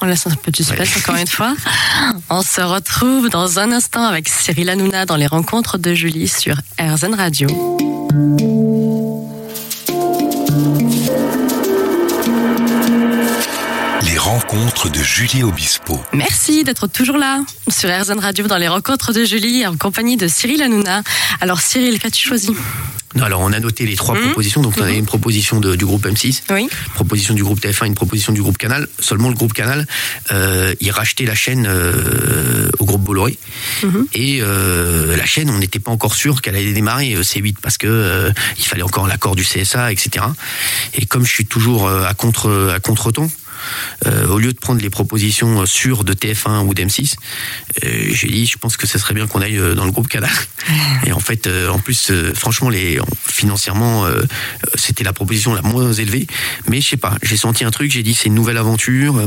[0.00, 1.00] On laisse un peu de suspense Ouais.
[1.02, 1.54] encore une fois.
[2.28, 6.56] On se retrouve dans un instant avec Cyril Hanouna dans les rencontres de Julie sur
[6.80, 7.91] RZN Radio.
[14.52, 15.98] Rencontres de Julie Obispo.
[16.12, 20.28] Merci d'être toujours là sur RZN Radio dans les rencontres de Julie en compagnie de
[20.28, 21.02] Cyril Hanouna.
[21.40, 22.50] Alors Cyril, qu'as-tu choisi?
[23.14, 24.24] Non, alors on a noté les trois Mhm.
[24.24, 26.68] propositions, donc on a une proposition de- du groupe M6, Oui.
[26.94, 28.88] proposition du groupe TF1, une proposition du groupe Canal.
[29.00, 29.86] Seulement le groupe Canal,
[30.32, 33.38] euh, il rachetait la chaîne euh, au groupe Bolloré.
[34.14, 37.78] Et euh, la chaîne, on n'était pas encore sûr qu'elle allait démarrer euh, C8 parce
[37.78, 40.26] que euh, il fallait encore l'accord du CSA, etc.
[40.94, 43.30] Et comme je suis toujours à contre à contre-temps,
[44.06, 47.14] euh, au lieu de prendre les propositions euh, sûres de TF1 ou d'M6,
[47.84, 50.30] euh, j'ai dit, je pense que ce serait bien qu'on aille dans le groupe Canal.
[51.06, 54.06] Et en fait, euh, en plus, franchement, les financièrement,
[54.74, 56.26] c'était la proposition la moins élevée.
[56.68, 59.20] Mais je sais pas, j'ai senti un truc, j'ai dit, c'est une nouvelle aventure.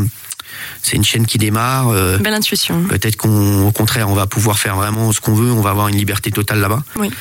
[0.81, 1.89] C'est une chaîne qui démarre.
[1.89, 2.83] euh, Belle intuition.
[2.83, 5.51] Peut-être qu'au contraire, on va pouvoir faire vraiment ce qu'on veut.
[5.51, 6.83] On va avoir une liberté totale là-bas.
[6.97, 7.11] Oui.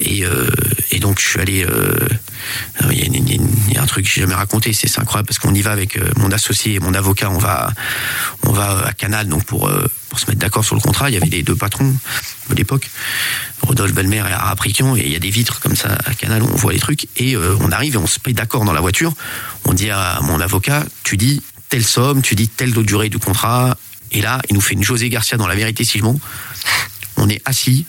[0.00, 0.48] Et, euh,
[0.92, 1.96] et donc, je suis allé, euh,
[2.90, 5.62] Il y, a y un truc que j'ai jamais raconté, c'est incroyable parce qu'on y
[5.62, 7.72] va avec mon associé et mon avocat, on va,
[8.44, 9.68] on va à Canal donc pour
[10.08, 11.10] pour se mettre d'accord sur le contrat.
[11.10, 11.92] Il y avait les deux patrons
[12.48, 12.88] de l'époque,
[13.62, 16.48] Rodolphe Belmer et Araprikian, et il y a des vitres comme ça à Canal où
[16.50, 18.80] on voit les trucs et euh, on arrive et on se met d'accord dans la
[18.80, 19.12] voiture.
[19.66, 23.76] On dit à mon avocat, tu dis telle somme, tu dis telle durée du contrat,
[24.12, 26.18] et là il nous fait une José Garcia dans la vérité si je mens.
[27.16, 27.84] On est assis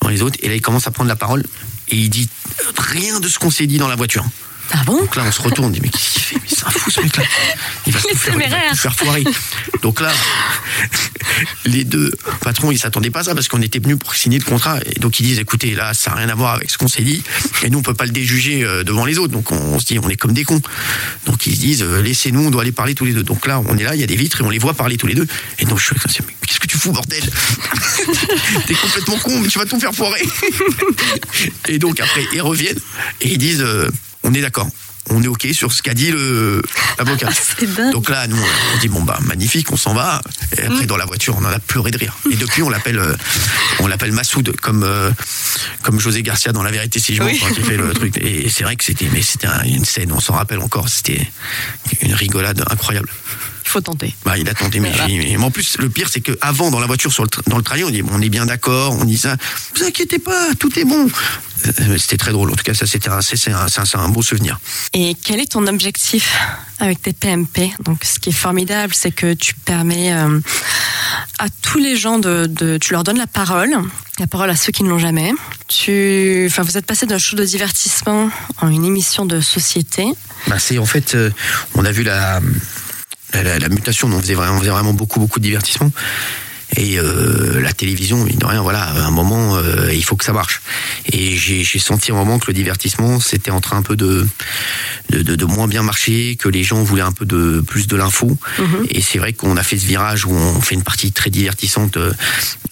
[0.00, 1.44] dans les autres et là il commence à prendre la parole
[1.88, 2.28] et il dit
[2.76, 4.24] rien de ce qu'on s'est dit dans la voiture.
[4.72, 6.66] Ah bon Donc là, on se retourne, on dit, mais qu'est-ce qu'il fait Mais c'est
[6.66, 7.24] un fou ce mec-là.
[7.86, 8.16] Il va, tout
[8.76, 9.24] faire, foirer.
[9.82, 10.12] Donc là,
[11.64, 14.44] les deux patrons, ils s'attendaient pas à ça parce qu'on était venus pour signer le
[14.44, 14.78] contrat.
[14.86, 17.02] Et donc ils disent, écoutez, là, ça n'a rien à voir avec ce qu'on s'est
[17.02, 17.22] dit.
[17.62, 19.32] Et nous, on peut pas le déjuger euh, devant les autres.
[19.32, 20.60] Donc on, on se dit, on est comme des cons.
[21.26, 23.22] Donc ils se disent, euh, laissez-nous, on doit aller parler tous les deux.
[23.22, 24.96] Donc là, on est là, il y a des vitres et on les voit parler
[24.96, 25.26] tous les deux.
[25.58, 27.22] Et donc je suis comme ça, mais qu'est-ce que tu fous, bordel
[28.66, 30.22] T'es complètement con, mais tu vas tout faire foirer.
[31.68, 32.78] et donc après, ils reviennent
[33.20, 33.88] et ils disent, euh,
[34.26, 34.68] on est d'accord.
[35.08, 36.60] On est OK sur ce qu'a dit le-
[36.98, 37.28] l'avocat.
[37.92, 40.20] Donc là, nous, on dit bon bah magnifique, on s'en va.
[40.58, 42.16] Et après, dans la voiture, on en a pleuré de rire.
[42.32, 43.14] Et depuis, on l'appelle, euh,
[43.78, 45.12] on l'appelle Massoud, comme euh,
[45.82, 47.38] comme José Garcia dans La Vérité si je Oui.
[47.40, 48.18] quand il fait le truc.
[48.18, 49.06] Et c'est vrai que c'était,
[49.66, 50.88] une scène, on s'en rappelle encore.
[50.88, 51.24] C'était
[52.02, 53.08] une rigolade incroyable.
[53.66, 54.14] Il faut tenter.
[54.24, 55.08] Bah, il a tenté, mais, Voilà.
[55.08, 57.56] mais- en plus, le pire, c'est que avant dans la voiture, sur le tra- dans
[57.56, 59.36] le trajet, on dit, on est bien d'accord, on dit ça,
[59.74, 61.08] vous inquiétez pas, tout est bon.
[61.66, 62.50] Euh, C'était très drôle.
[62.52, 64.60] En tout cas, ça, c'était un, c'est un, beau souvenir.
[64.92, 66.38] Et quel est ton objectif
[66.78, 70.38] avec tes PMP Donc, ce qui est formidable, c'est que tu permets euh,
[71.40, 73.74] à tous les gens de, de- tu leur donnes la parole,
[74.20, 75.32] la parole à ceux qui ne l'ont jamais.
[75.66, 80.06] Tu, enfin, vous êtes passé d'un show de divertissement en une émission de société.
[80.46, 81.30] Bah, c'est en fait, euh,
[81.74, 82.40] on a vu la,
[83.42, 85.90] la- mutation, on faisait, vraiment, on faisait vraiment beaucoup, beaucoup de divertissement.
[86.74, 90.24] Et euh, la télévision, mine de rien, voilà, à un moment, euh, il faut que
[90.24, 90.60] ça marche.
[91.12, 94.26] Et j'ai senti à un moment que le divertissement, c'était en train un peu de,
[95.10, 97.96] de, de- de moins bien marcher, que les gens voulaient un peu de plus de
[97.96, 98.36] l'info.
[98.90, 101.96] Et c'est vrai qu'on a fait ce virage où on fait une partie très divertissante
[101.98, 102.12] euh,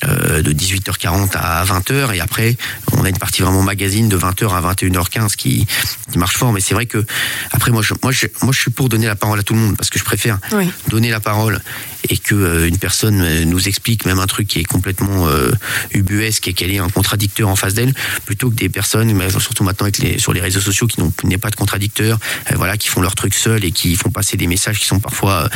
[0.05, 2.57] euh, de 18h40 à 20h, et après,
[2.93, 5.67] on a une partie vraiment magazine de 20h à 21h15 qui,
[6.11, 6.53] qui marche fort.
[6.53, 7.05] Mais c'est vrai que
[7.53, 9.61] après, moi, je, moi, je, moi, je suis pour donner la parole à tout le
[9.61, 10.69] monde parce que je préfère Oui.
[10.89, 11.61] donner la parole
[12.09, 15.51] et que euh, une personne euh, nous explique même un truc qui est complètement euh,
[15.93, 17.95] ubuesque et qu'elle ait un contradicteur en face d'elle,
[18.27, 21.51] plutôt que des personnes, surtout maintenant avec les, sur les réseaux sociaux, qui n'ont pas
[21.51, 22.19] de contradicteur,
[22.51, 25.01] euh, voilà, qui font leur truc seuls et qui font passer des messages qui sont
[25.01, 25.49] parfois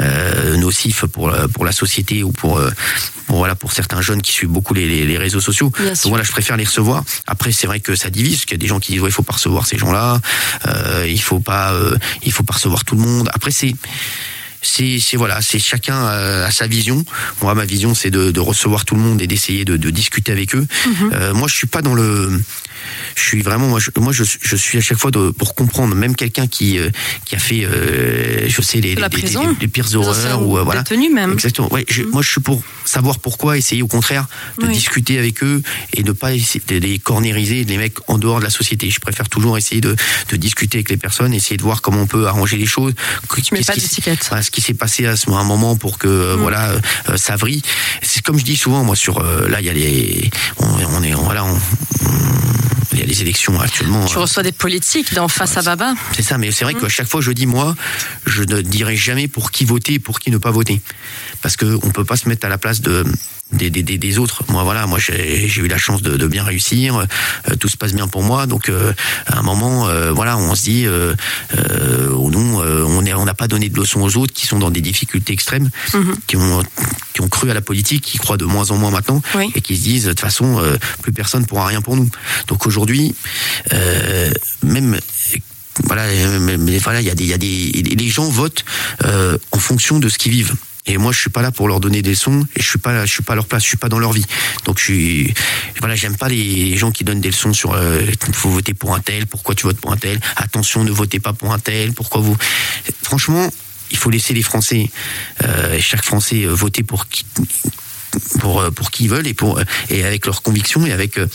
[0.00, 2.70] euh, nocifs pour la- pour la société ou pour euh,
[3.26, 5.72] pour, voilà pour certains jeunes qui suivent beaucoup les, les, les réseaux sociaux.
[6.04, 7.04] Donc voilà, je préfère les recevoir.
[7.26, 9.08] Après, c'est vrai que ça divise, parce qu'il y a des gens qui disent ouais,
[9.10, 10.20] il faut pas recevoir ces gens-là,
[10.66, 13.28] euh, il faut pas, euh, il faut pas recevoir tout le monde.
[13.32, 13.74] Après, c'est
[14.62, 17.04] c'est voilà, c'est chacun euh, a sa vision.
[17.42, 20.32] Moi, ma vision, c'est de, de recevoir tout le monde et d'essayer de, de discuter
[20.32, 20.66] avec eux.
[21.12, 22.40] Euh, moi, je suis pas dans le
[23.14, 25.94] je suis vraiment moi je, moi je, je suis à chaque fois de, pour comprendre
[25.94, 26.90] même quelqu'un qui euh,
[27.24, 29.42] qui a fait euh, je sais les, les, prison.
[29.48, 31.32] les- les pires horreurs ou euh, voilà même.
[31.32, 34.26] exactement ouais, je- moi je suis pour savoir pourquoi essayer au contraire
[34.60, 34.72] de Oui.
[34.72, 35.62] discuter avec eux
[35.94, 39.00] et de pas essayer de les cornériser les mecs en dehors de la société je
[39.00, 39.94] préfère toujours essayer de,
[40.30, 43.54] de discuter avec les personnes essayer de voir comment on peut arranger les choses Tu
[43.54, 44.24] mets Qu'est-ce pas qui- d'étiquette.
[44.28, 47.16] voilà, ce qui s'est passé à ce un moment pour que euh, voilà euh, euh,
[47.16, 47.60] ça vrille
[48.02, 51.12] c'est comme je dis souvent moi sur là il y a les on, on est
[51.12, 55.28] voilà on- on- il y a les élections actuellement Tu euh, reçois des politiques dans
[55.28, 55.94] Face à Baba.
[56.14, 57.74] c'est ça, mais c'est vrai qu'à chaque fois je dis moi,
[58.26, 60.80] je ne dirai jamais pour qui voter et pour qui ne pas voter,
[61.42, 63.04] parce que on peut pas se mettre à la place de
[63.52, 64.42] des, des, des, autres.
[64.48, 66.96] Moi voilà, moi j'ai eu la chance de, de bien réussir,
[67.48, 68.92] euh, tout se passe bien pour moi, donc euh,
[69.26, 71.14] à un moment euh, voilà, on se dit euh,
[71.56, 74.58] euh, nous euh, on est on n'a pas donné de leçons aux autres qui sont
[74.58, 75.70] dans des difficultés extrêmes,
[76.26, 76.62] qui ont
[77.14, 79.50] qui ont cru à la politique, qui croient de moins en moins maintenant Oui.
[79.54, 82.10] et qui se disent de toute façon euh, plus personne pourra rien pour nous.
[82.48, 83.14] Donc aujourd'hui,
[83.72, 84.30] euh,
[84.62, 84.98] même
[85.84, 86.04] voilà,
[86.40, 87.46] mais, mais voilà, il y a des, il y a des,
[87.96, 88.64] les gens votent
[89.04, 90.54] euh, en fonction de ce qu'ils vivent.
[90.86, 93.04] Et moi, je suis pas là pour leur donner des leçons, et je suis pas,
[93.06, 94.24] je suis pas à leur place, je suis pas dans leur vie.
[94.64, 95.34] Donc, je suis,
[95.80, 99.00] voilà, j'aime pas les gens qui donnent des leçons sur, euh, faut voter pour un
[99.00, 102.20] tel, pourquoi tu votes pour un tel, attention, ne votez pas pour un tel, pourquoi
[102.20, 102.36] vous.
[103.02, 103.50] Franchement,
[103.90, 104.90] il faut laisser les Français,
[105.44, 107.24] euh, chaque Français euh, voter pour qui,
[108.40, 111.18] pour euh, pour qui ils veulent et pour euh, et avec leurs convictions et avec
[111.18, 111.26] euh,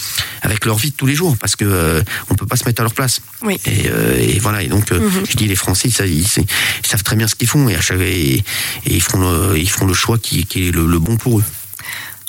[0.42, 2.82] avec leur vie de tous les jours parce que euh, on peut pas se mettre
[2.82, 3.58] à leur place Oui.
[3.66, 7.04] et, euh, et voilà et donc euh, je dis les Français ça, ils, ils savent
[7.04, 8.44] très bien ce qu'ils font et à chaque et, et
[8.86, 11.44] ils feront le, ils feront le choix qui, qui est le, le bon pour eux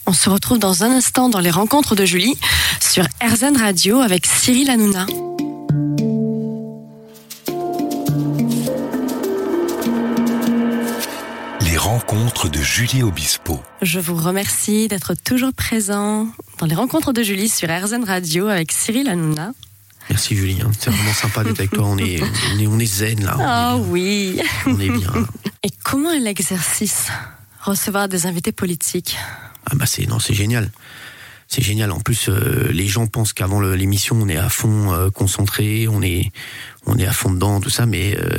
[0.06, 2.36] On se retrouve dans un instant dans les rencontres de Julie
[2.80, 5.06] sur RZN Radio avec Cyril Hanouna.
[12.12, 13.62] Rencontres de Julie Obispo.
[13.80, 18.70] Je vous remercie d'être toujours présent dans les rencontres de Julie sur RZN Radio avec
[18.70, 19.54] Cyril Hanouna.
[20.10, 20.70] Merci Julie, hein.
[20.78, 21.86] c'est vraiment sympa d'être avec toi.
[21.86, 23.36] On est, on est, on est zen là.
[23.40, 24.42] Ah oui.
[24.66, 25.10] On est bien.
[25.62, 27.06] Et comment est l'exercice
[27.62, 29.16] Recevoir des invités politiques?
[29.70, 30.70] Ah bah c'est non, c'est génial.
[31.48, 31.90] C'est génial.
[31.92, 36.02] En plus, euh, les gens pensent qu'avant l'émission, on est à fond euh, concentré, on
[36.02, 36.30] est,
[36.84, 38.38] on est à fond dedans, tout ça, mais euh,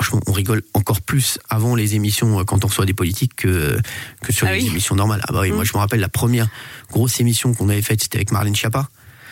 [0.00, 3.78] franchement, on rigole encore plus avant les émissions euh, quand on reçoit des politiques que,
[4.22, 5.20] que sur Ah les oui émissions normales.
[5.28, 5.54] Ah bah oui, Mm.
[5.54, 6.48] moi je me rappelle la première
[6.90, 8.88] grosse émission qu'on avait faite, c'était avec Marlène Schiappa.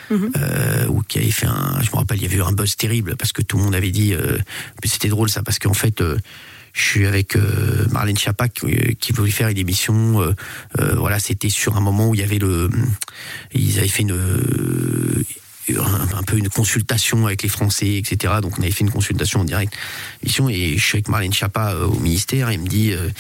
[0.08, 0.30] Mhm.
[0.36, 2.76] euh, ou qui avait fait un, je me rappelle, il y avait eu un buzz
[2.76, 4.38] terrible parce que tout le monde avait dit, euh,
[4.84, 6.16] c'était drôle ça parce qu'en fait, euh,
[6.74, 10.32] je suis avec euh, Marlène Schiappa qui, qui voulait faire une émission, euh,
[10.78, 12.70] euh, voilà, c'était sur un moment où il y avait le,
[13.52, 15.24] ils avaient fait une, euh,
[15.68, 18.34] un, peu une consultation avec les Français, etc.
[18.40, 19.74] Donc on avait fait une consultation en direct,
[20.22, 22.92] émission, et je suis avec Marlène Schiappa euh, au ministère, et elle me dit.
[22.92, 23.10] euh,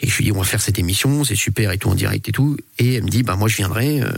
[0.00, 2.28] et je lui dis, on va faire cette émission, c'est super et tout en direct
[2.28, 2.56] et tout.
[2.78, 4.12] Et elle me dit, bah moi je viendrai, euh,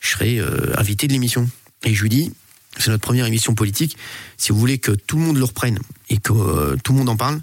[0.00, 1.48] je serai euh, invité de l'émission.
[1.82, 2.32] Et je lui dis,
[2.78, 3.96] c'est notre première émission politique.
[4.38, 5.78] Si vous voulez que tout le monde le reprenne
[6.08, 7.40] et que tout le monde en parle,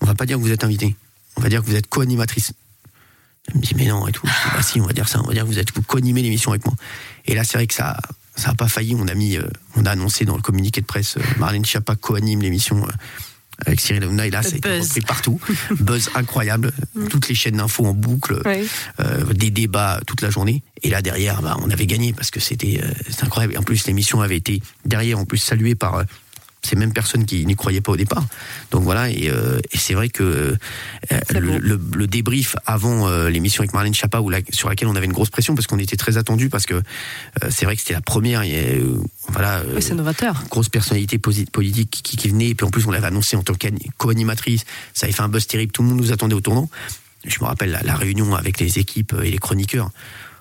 [0.00, 0.96] on va pas dire que vous êtes invité.
[1.36, 2.52] On va dire que vous êtes co-animatrice.
[3.48, 4.26] Elle me dit, mais non, et tout.
[4.26, 5.20] Je dis, bah si, on va dire ça.
[5.22, 6.74] On va dire que vous êtes vous co-animez l'émission avec moi.
[7.26, 7.98] Et là, c'est vrai que ça,
[8.36, 8.94] ça a pas failli.
[8.98, 9.42] On a mis, euh,
[9.76, 12.84] on a annoncé dans le communiqué de presse, euh, Marlène Schiappa co-anime l'émission.
[12.86, 12.90] euh,
[13.64, 14.86] avec Cyril Hanouna, et là, ça a été buzz.
[14.88, 15.40] repris partout.
[15.80, 16.72] buzz incroyable.
[17.08, 18.68] Toutes les chaînes d'infos en boucle Oui.
[19.00, 20.62] euh, des débats toute la journée.
[20.82, 23.54] Et là derrière, bah, on avait gagné parce que c'était euh, incroyable.
[23.54, 26.04] Et en plus, l'émission avait été derrière en plus saluée par euh,
[26.64, 28.24] ces mêmes personnes qui n'y croyaient pas au départ.
[28.72, 30.56] Donc voilà, et, euh, et c'est vrai que euh,
[31.32, 31.58] le, beau.
[31.60, 35.12] le- le débrief avant euh, l'émission avec Marlène où la- sur laquelle on avait une
[35.12, 36.82] grosse pression parce qu'on était très attendu parce que
[37.50, 38.42] c'est vrai que c'était la première.
[38.42, 38.82] Et,
[39.28, 39.62] voilà.
[39.74, 40.42] Oui, c'est novateur.
[40.50, 43.54] grosse personnalité politique qui, qui venait, et puis en plus on l'avait annoncé en tant
[43.54, 44.64] que co-animatrice,
[44.94, 46.68] ça avait fait un buzz terrible, tout le monde nous attendait au tournant.
[47.24, 49.90] Je me rappelle la, la réunion avec les équipes et les chroniqueurs.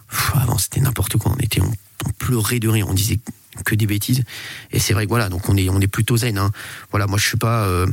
[0.10, 1.71] Pff, avant c'était n'importe quoi, on était, on,
[2.06, 3.19] on pleurait de rire, on disait
[3.63, 4.23] que des bêtises.
[4.71, 6.37] Et c'est vrai que voilà, donc on est, on est plutôt zen.
[6.37, 6.51] Hein.
[6.91, 7.65] Voilà, moi je suis pas.
[7.67, 7.87] euh,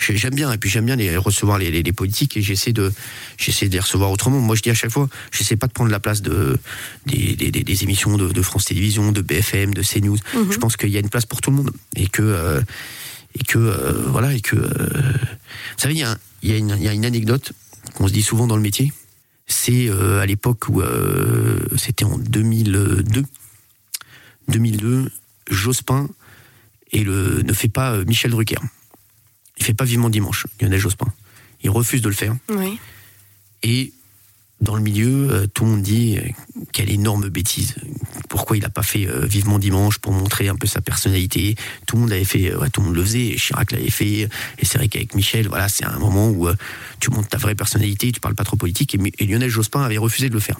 [0.00, 2.72] j'ai- J'aime bien, et puis j'aime bien les, recevoir les, les, les politiques et j'essaie
[2.72, 2.92] de,
[3.36, 4.38] j'essaie de les recevoir autrement.
[4.38, 6.56] Moi, je dis à chaque fois, j'essaie pas de prendre la place de,
[7.06, 10.16] des, des, des- des émissions de, de France Télévisions, de BFM, de CNews.
[10.34, 10.52] Mhm.
[10.52, 12.60] Je pense qu'il y a une place pour tout le monde et que, euh,
[13.38, 16.56] et que, euh, voilà, et que, euh, vous savez, il y a, il y, a
[16.58, 17.50] une- il y a une anecdote
[17.94, 18.92] qu'on se dit souvent dans le métier.
[19.48, 20.80] C'est à l'époque où
[21.76, 23.24] c'était en 2002.
[24.48, 25.10] 2002,
[25.50, 26.08] Jospin
[26.92, 28.58] et le, ne fait pas euh, Michel Drucker.
[29.58, 31.12] Il fait pas Vivement Dimanche, Lionel Jospin.
[31.62, 32.36] Il refuse de le faire.
[32.50, 32.78] Oui.
[33.62, 33.92] Et
[34.60, 36.28] dans le milieu, euh, tout le monde dit euh,
[36.72, 37.74] quelle énorme bêtise.
[38.28, 41.56] Pourquoi il n'a pas fait Vivement Dimanche pour montrer un peu sa personnalité?
[41.86, 43.34] Tout le monde l'avait fait, ouais, tout le monde le faisait.
[43.36, 44.28] Chirac l'avait fait.
[44.58, 46.48] Et c'est vrai qu'avec Michel, voilà, c'est un moment où
[47.00, 48.96] tu montres ta vraie personnalité, tu parles pas trop politique.
[49.18, 50.58] Et Lionel Jospin avait refusé de le faire.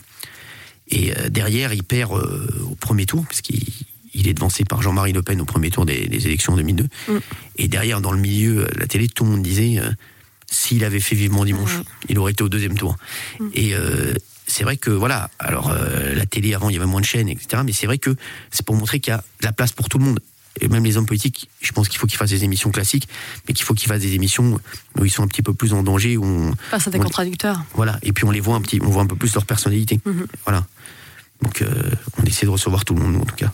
[0.90, 3.62] Et euh, derrière, il perd euh, au premier tour, parce qu'il
[4.14, 6.84] il est devancé par Jean-Marie Le Pen au premier tour des, des élections en 2002.
[7.08, 7.12] Mm.
[7.58, 9.90] Et derrière, dans le milieu, euh, la télé, tout le monde disait, euh,
[10.50, 11.82] s'il avait fait Vivement Dimanche, Mm.
[12.08, 12.96] il aurait été au deuxième tour.
[13.54, 14.14] Et euh,
[14.46, 17.28] c'est vrai que, voilà, alors euh, la télé, avant, il y avait moins de chaînes,
[17.28, 17.62] etc.
[17.64, 18.16] Mais c'est vrai que
[18.50, 20.20] c'est pour montrer qu'il y a de la place pour tout le monde.
[20.60, 23.06] Et même les hommes politiques, je pense qu'il faut qu'ils fassent des émissions classiques,
[23.46, 24.58] mais qu'il faut qu'ils fassent des émissions
[24.98, 27.02] où ils sont un petit peu plus en danger, où on, Face à des on-
[27.02, 27.62] contradicteurs.
[27.74, 30.00] voilà, et puis on les voit un petit, on voit un peu plus leur personnalité.
[30.04, 30.26] Mhm.
[30.44, 30.66] Voilà.
[31.42, 33.52] Donc euh, on essaie de recevoir tout le monde, nous, en tout cas.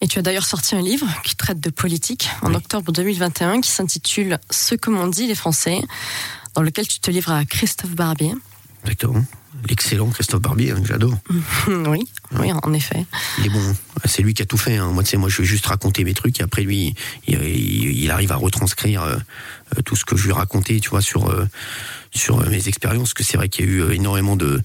[0.00, 2.56] Et tu as d'ailleurs sorti un livre qui traite de politique en Oui.
[2.56, 5.80] octobre 2021 qui s'intitule Ce que m'ont dit les Français,
[6.54, 8.34] dans lequel tu te livres à Christophe Barbier.
[8.82, 9.24] Exactement.
[9.66, 11.14] L'excellent Christophe Barbier, hein, que j'adore.
[11.68, 12.06] oui,
[12.38, 13.06] oui, en effet.
[13.38, 13.74] Il est bon.
[14.04, 14.76] C'est lui qui a tout fait.
[14.76, 14.88] hein.
[14.92, 16.94] Moi, tu sais, moi, je vais juste raconter mes trucs et après, lui,
[17.26, 19.16] il, il- il arrive à retranscrire euh,
[19.78, 21.48] euh, tout ce que je lui ai raconté, tu vois, sur, euh,
[22.12, 23.04] sur mes expériences.
[23.10, 24.60] Parce que c'est vrai qu'il y a eu énormément de,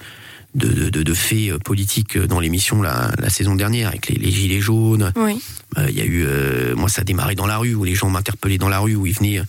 [0.55, 4.07] de, de, de- de faits euh, politiques euh, dans l'émission la, la saison dernière, avec
[4.09, 5.41] les, les gilets jaunes, Oui,
[5.77, 7.93] Euh, Il y a eu, euh, moi, ça a démarré dans la rue où les
[7.93, 9.43] gens m'interpellaient dans la rue où ils venaient euh,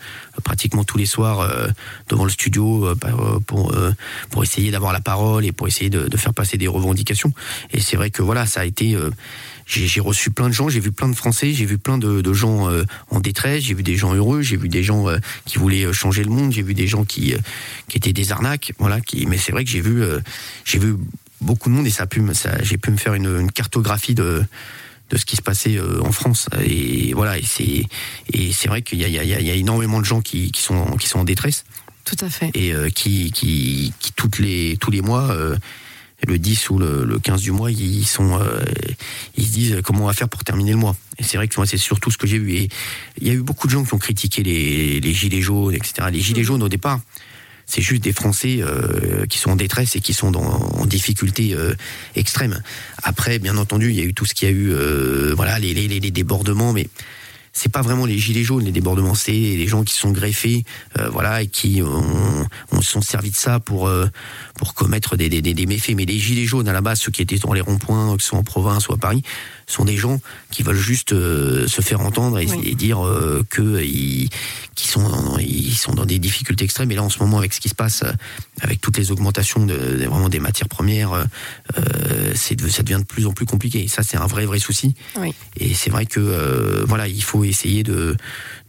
[0.45, 1.69] pratiquement tous les soirs euh,
[2.11, 3.93] devant le studio euh, euh, pour euh,
[4.31, 7.33] pour essayer d'avoir la parole et pour essayer de, de faire passer des revendications.
[7.73, 8.95] Et c'est vrai que voilà, ça a été.
[9.71, 12.33] J'ai reçu plein de gens, j'ai vu plein de Français, j'ai vu plein de, de
[12.33, 15.59] gens euh, en détresse, j'ai vu des gens heureux, j'ai vu des gens euh, qui
[15.59, 17.39] voulaient euh, changer le monde, j'ai vu des gens qui euh,
[17.89, 19.01] qui étaient des arnaques, voilà.
[19.01, 20.19] Qui, mais c'est vrai que j'ai vu euh,
[20.65, 20.97] j'ai vu
[21.41, 23.53] beaucoup de monde et ça a pu me- ça j'ai pu me faire une, une
[23.53, 24.43] cartographie de
[25.11, 27.85] de ce qui se passait euh, en France et voilà et c'est
[28.33, 30.21] et c'est vrai qu'il y a, il y, a, il y a énormément de gens
[30.21, 31.65] qui, qui sont qui sont en détresse
[32.05, 32.51] tout à fait.
[32.55, 35.57] et euh, qui, qui qui toutes les tous les mois euh,
[36.27, 38.63] le 10 ou le, le 15 du mois ils sont euh,
[39.37, 40.97] ils se disent comment on va faire pour terminer le mois?
[41.19, 42.55] Et c'est vrai que moi c'est surtout ce que j'ai vu.
[42.55, 42.69] Et
[43.21, 46.09] il y a eu beaucoup de gens qui ont critiqué les, les gilets jaunes etc
[46.13, 47.01] les gilets jaunes au départ
[47.71, 51.55] c'est juste des Français euh, qui sont en détresse et qui sont dans, en difficulté
[51.55, 51.75] euh,
[52.17, 52.63] extrême.
[53.05, 55.61] Après, bien entendu, il y a eu tout ce qu'il y a eu, euh, voilà,
[55.61, 56.89] les, les, les débordements, mais
[57.53, 60.65] c'est pas vraiment les gilets jaunes, les débordements, c'est les gens qui sont greffés,
[60.99, 64.07] euh, voilà, et qui ont, ont sont servis de ça pour euh,
[64.57, 65.95] pour commettre des, des, des, méfaits.
[65.97, 68.37] Mais les gilets jaunes à la base, ceux qui étaient dans les ronds-points, qui sont
[68.37, 69.23] en province ou à Paris,
[69.67, 72.61] sont des gens qui veulent juste euh, se faire entendre et, Oui.
[72.69, 73.01] et dire
[73.51, 74.29] que ils,
[74.75, 76.91] qui sont dans- ils sont dans des difficultés extrêmes.
[76.93, 78.03] Et là, en ce moment, avec ce qui se passe,
[78.61, 81.25] avec toutes les augmentations de, de- vraiment des matières premières,
[82.35, 83.83] c'est ça devient de plus en plus compliqué.
[83.85, 84.95] Et ça, c'est un vrai vrai souci.
[85.19, 85.35] Oui.
[85.57, 88.17] Et c'est vrai que voilà, il faut essayer de,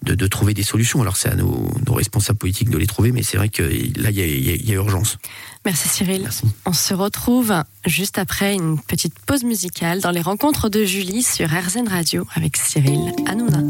[0.03, 1.01] de, de trouver des solutions.
[1.01, 4.09] Alors c'est à nos, nos responsables politiques de les trouver, mais c'est vrai que là,
[4.09, 5.17] il y a, y y urgence.
[5.65, 6.21] Merci Cyril.
[6.23, 6.45] Merci.
[6.65, 7.53] On se retrouve
[7.85, 12.57] juste après une petite pause musicale dans les rencontres de Julie sur RZN Radio avec
[12.57, 13.61] Cyril Hanouna.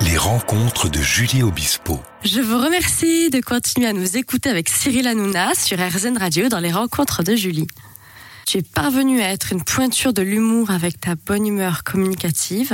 [0.00, 2.00] Les rencontres de Julie Obispo.
[2.24, 6.60] Je vous remercie de continuer à nous écouter avec Cyril Hanouna sur RZN Radio dans
[6.60, 7.66] les rencontres de Julie.
[8.46, 12.72] Tu es parvenu à être une pointure de l'humour avec ta bonne humeur communicative.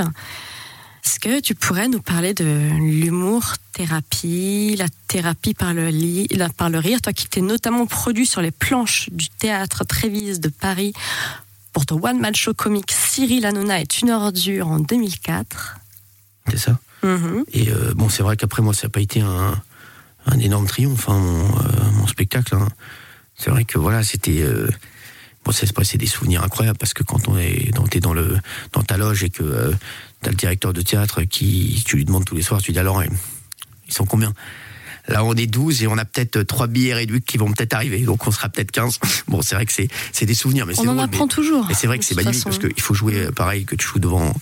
[1.05, 6.79] Est-ce que tu pourrais nous parler de l'humour thérapie, la thérapie par le, par le
[6.79, 10.93] rire, toi qui t'es notamment produit sur les planches du théâtre Trévise de Paris
[11.71, 15.77] pour ton one-man show comique Cyril Hanouna est une ordure en 2004.
[16.49, 16.79] C'est ça.
[17.03, 17.45] Mhm.
[17.53, 19.61] Et euh, bon, c'est vrai qu'après moi, ça n'a pas été un,
[20.25, 22.55] un énorme triomphe, hein, mon, euh, mon spectacle.
[22.55, 22.67] hein.
[23.35, 24.41] C'est vrai que voilà, c'était.
[24.41, 24.67] Euh,
[25.45, 28.37] bon, passait des souvenirs incroyables parce que quand on est dans, t'es dans, le,
[28.73, 29.71] dans ta loge et que euh,
[30.21, 31.81] t'as le directeur de théâtre qui.
[31.85, 34.33] Tu lui demandes tous les soirs, tu dis alors, ils sont combien?
[35.07, 38.01] Là, on est 12 et on a peut-être trois billets réduits qui vont peut-être arriver.
[38.01, 38.99] Donc, on sera peut-être 15.
[39.27, 41.33] Bon, c'est vrai que c'est c'est des souvenirs, mais c'est On en drôle, apprend mais-
[41.33, 41.67] toujours.
[41.71, 42.59] et c'est vrai que c'est magnifique façon.
[42.59, 44.33] parce qu'il faut jouer euh, pareil que tu joues devant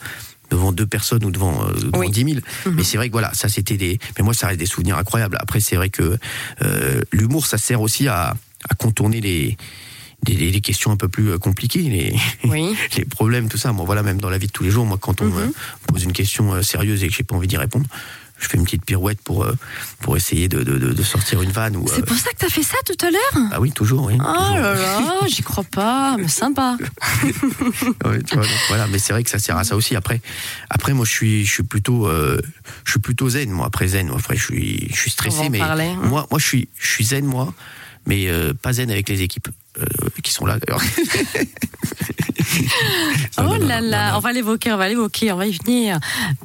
[0.49, 2.09] devant deux personnes ou devant, euh, devant Oui.
[2.09, 2.35] 10 000.
[2.65, 2.73] Mhm.
[2.75, 3.99] Mais c'est vrai que voilà, ça c'était des.
[4.17, 5.37] Mais moi, ça reste des souvenirs incroyables.
[5.41, 6.17] Après, c'est vrai que
[6.61, 8.35] euh, l'humour, ça sert aussi à,
[8.69, 9.57] à contourner les,
[10.23, 12.75] des- questions un peu plus euh, compliquées, les, Oui.
[12.97, 13.71] les problèmes, tout ça.
[13.71, 15.45] Moi, voilà, même dans la vie de tous les jours, moi, quand on Mhm.
[15.47, 15.53] me
[15.87, 17.85] pose une question euh, sérieuse et que j'ai pas envie d'y répondre,
[18.39, 19.55] je fais une petite pirouette pour, euh,
[20.01, 21.75] pour essayer de, de, de- sortir une vanne.
[21.75, 23.47] Ou, C'est euh, pour ça que t'as fait ça tout à l'heure?
[23.51, 24.13] Ah oui, toujours, oui.
[24.19, 24.57] Oh toujours.
[24.59, 26.77] là là, j'y crois pas, mais sympa.
[28.05, 29.95] Ouais, tu vois, donc voilà, mais c'est vrai que ça sert à ça aussi.
[29.95, 30.21] Après,
[30.69, 32.39] après moi, je suis, je suis plutôt, euh,
[32.85, 33.49] je suis plutôt zen.
[33.49, 36.01] Moi, après zen, moi, après, je suis, je suis stressé, mais parler, hein.
[36.03, 37.53] moi, moi, je suis, je suis zen, moi,
[38.07, 39.85] mais euh, pas zen avec les équipes euh,
[40.23, 40.81] qui sont là d'ailleurs.
[43.37, 45.51] Oh Non, non, là non, là, on va l'évoquer, on va l'évoquer, on va y
[45.51, 45.99] venir.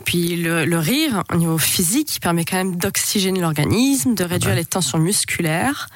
[0.04, 4.54] Puis le, le rire, au niveau physique, il permet quand même d'oxygéner l'organisme, de réduire
[4.54, 5.88] les tensions musculaires.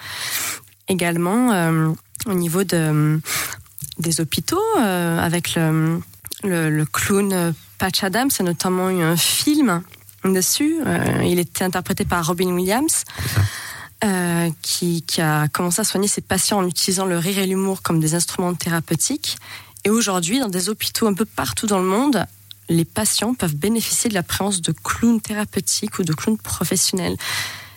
[0.89, 1.91] Également, euh,
[2.27, 3.21] au niveau de,
[3.99, 6.01] des hôpitaux, avec le,
[6.45, 9.83] le, le clown Patch Adams, a notamment eu un film
[10.25, 10.77] dessus.
[11.25, 13.05] Il était interprété par Robin Williams.
[14.05, 17.83] Euh, qui, qui a commencé à soigner ses patients en utilisant le rire et l'humour
[17.83, 19.37] comme des instruments thérapeutiques.
[19.85, 22.27] Et aujourd'hui, dans des hôpitaux un peu partout dans le monde,
[22.69, 27.17] les patients peuvent bénéficier de la présence de clowns thérapeutiques ou de clowns professionnels.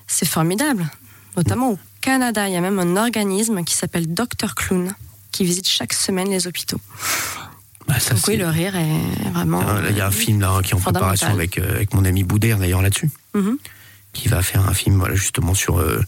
[0.08, 0.89] C'est formidable.
[1.38, 4.93] Notamment au Canada, il y a même un organisme qui s'appelle Dr Clown
[5.32, 6.82] qui visite chaque semaine les hôpitaux.
[7.88, 9.62] Bah, ça, Donc oui, le rire est vraiment.
[9.65, 12.05] Ah, il y a un film là qui est en préparation avec euh, avec mon
[12.05, 13.58] ami Boudère d'ailleurs là-dessus, Mhm.
[14.13, 16.02] Qui va faire un film voilà justement sur euh,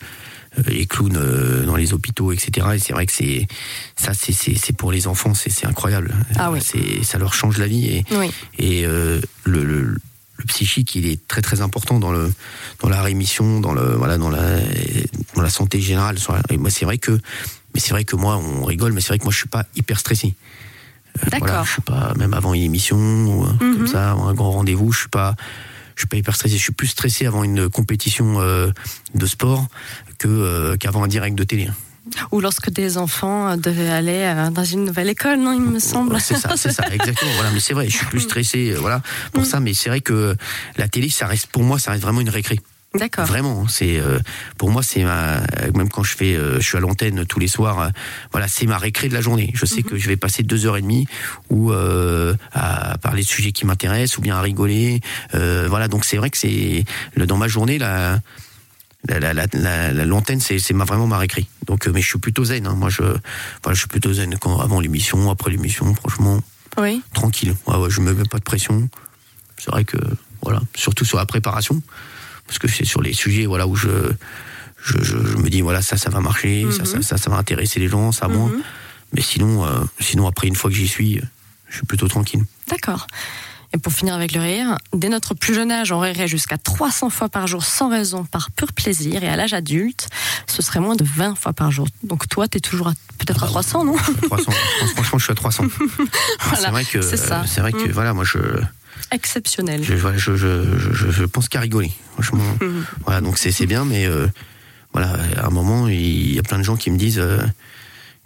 [0.57, 2.67] euh, les clowns euh, dans les hôpitaux, etc.
[2.75, 3.47] Et c'est vrai que c'est
[3.95, 6.13] ça, c'est pour les enfants, c'est incroyable.
[6.37, 6.59] Ah oui.
[6.61, 11.05] C'est ça leur change la vie et Oui, et euh, le, le, le psychique il
[11.07, 12.33] est très très important dans le
[12.81, 14.59] dans la rémission dans le voilà dans la
[15.35, 16.17] dans la santé générale
[16.49, 17.11] et moi c'est vrai que
[17.75, 19.65] mais c'est vrai que moi on rigole mais c'est vrai que moi je suis pas
[19.75, 20.33] hyper stressé
[21.29, 21.39] D'accord.
[21.47, 23.77] voilà, je suis pas même avant une émission ou un truc Mhm.
[23.77, 25.35] comme ça un grand rendez-vous je suis pas
[25.95, 28.69] je suis pas hyper stressé je suis plus stressé avant une compétition euh,
[29.15, 29.67] de sport
[30.17, 31.69] que euh, qu'avant un direct de télé
[32.31, 36.19] ou lorsque des enfants euh, devaient aller dans une nouvelle école, non, il me semble.
[36.19, 37.31] C'est ça, c'est ça, exactement.
[37.35, 39.45] Voilà, mais c'est vrai, je suis plus stressé, voilà, pour Mm.
[39.45, 39.59] ça.
[39.59, 40.35] Mais c'est vrai que
[40.77, 42.59] la télé, ça reste pour moi, ça reste vraiment une récré.
[42.97, 43.25] D'accord.
[43.25, 44.19] Vraiment, c'est euh,
[44.57, 45.39] pour moi, c'est ma
[45.73, 47.79] même quand je fais, euh, je suis à l'antenne tous les soirs.
[47.79, 47.89] euh,
[48.31, 49.51] voilà, c'est ma récré de la journée.
[49.53, 51.07] Je sais que je vais passer deux heures et demie
[51.49, 54.99] ou à parler de sujets qui m'intéressent ou bien à rigoler.
[55.33, 56.83] Voilà, donc c'est vrai que c'est
[57.17, 58.19] dans ma journée la
[59.07, 62.67] la, la, la, l'antenne c'est ma, vraiment ma récré donc mais je suis plutôt zen
[62.67, 62.75] hein.
[62.77, 63.01] moi je
[63.67, 66.39] je suis plutôt zen quand avant l'émission après l'émission franchement
[66.77, 67.01] Oui.
[67.13, 67.55] tranquille.
[67.65, 68.87] Ouais, ouais, je me mets pas de pression.
[69.57, 69.97] C'est vrai que
[70.43, 71.81] voilà, surtout sur la préparation,
[72.47, 73.89] parce que c'est sur les sujets voilà où je
[74.83, 77.37] je, je, je me dis voilà ça ça va marcher, ça, ça ça ça va
[77.37, 78.47] intéresser les gens, ça moi.
[78.49, 78.61] Mhm.
[79.13, 81.21] Mais sinon euh, sinon après une fois que j'y suis,
[81.69, 82.43] je suis plutôt tranquille.
[82.69, 83.07] D'accord.
[83.73, 87.09] Et pour finir avec le rire, dès notre plus jeune âge, on rirait jusqu'à 300
[87.09, 89.23] fois par jour sans raison, par pur plaisir.
[89.23, 90.09] Et à l'âge adulte,
[90.45, 91.87] ce serait moins de 20 fois par jour.
[92.03, 93.95] Donc toi, tu es toujours peut-être à 300, non?
[94.23, 94.51] 300.
[94.95, 95.63] Franchement, je suis à 300.
[96.49, 97.91] Voilà, c'est vrai que, c'est vrai que, Mm.
[97.91, 98.39] voilà, moi, je,
[99.11, 99.83] Exceptionnel.
[99.83, 100.63] je, voilà, je, je,
[100.93, 101.91] je, je pense qu'à rigoler.
[102.13, 102.85] Franchement, Mhm.
[103.05, 104.27] voilà, donc c'est, bien, mais euh,
[104.93, 107.39] voilà, à un moment, il y a plein de gens qui me disent, euh,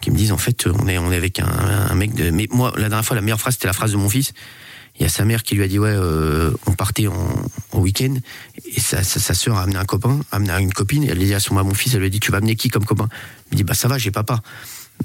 [0.00, 2.30] qui me disent, en fait, on est, on est avec un, un mec de.
[2.30, 4.32] Mais moi, la dernière fois, la meilleure phrase, c'était la phrase de mon fils.
[4.98, 7.14] Il y a sa mère qui lui a dit, ouais, euh, on partait en,
[7.72, 8.14] en week-end,
[8.64, 11.18] et sa, sa, sa sœur a amené un copain, a amené une copine, et elle
[11.18, 12.56] lui a dit à son à mon fils, elle lui a dit, tu vas amener
[12.56, 13.08] qui comme copain?
[13.50, 14.40] Il me dit, bah ça va, j'ai papa.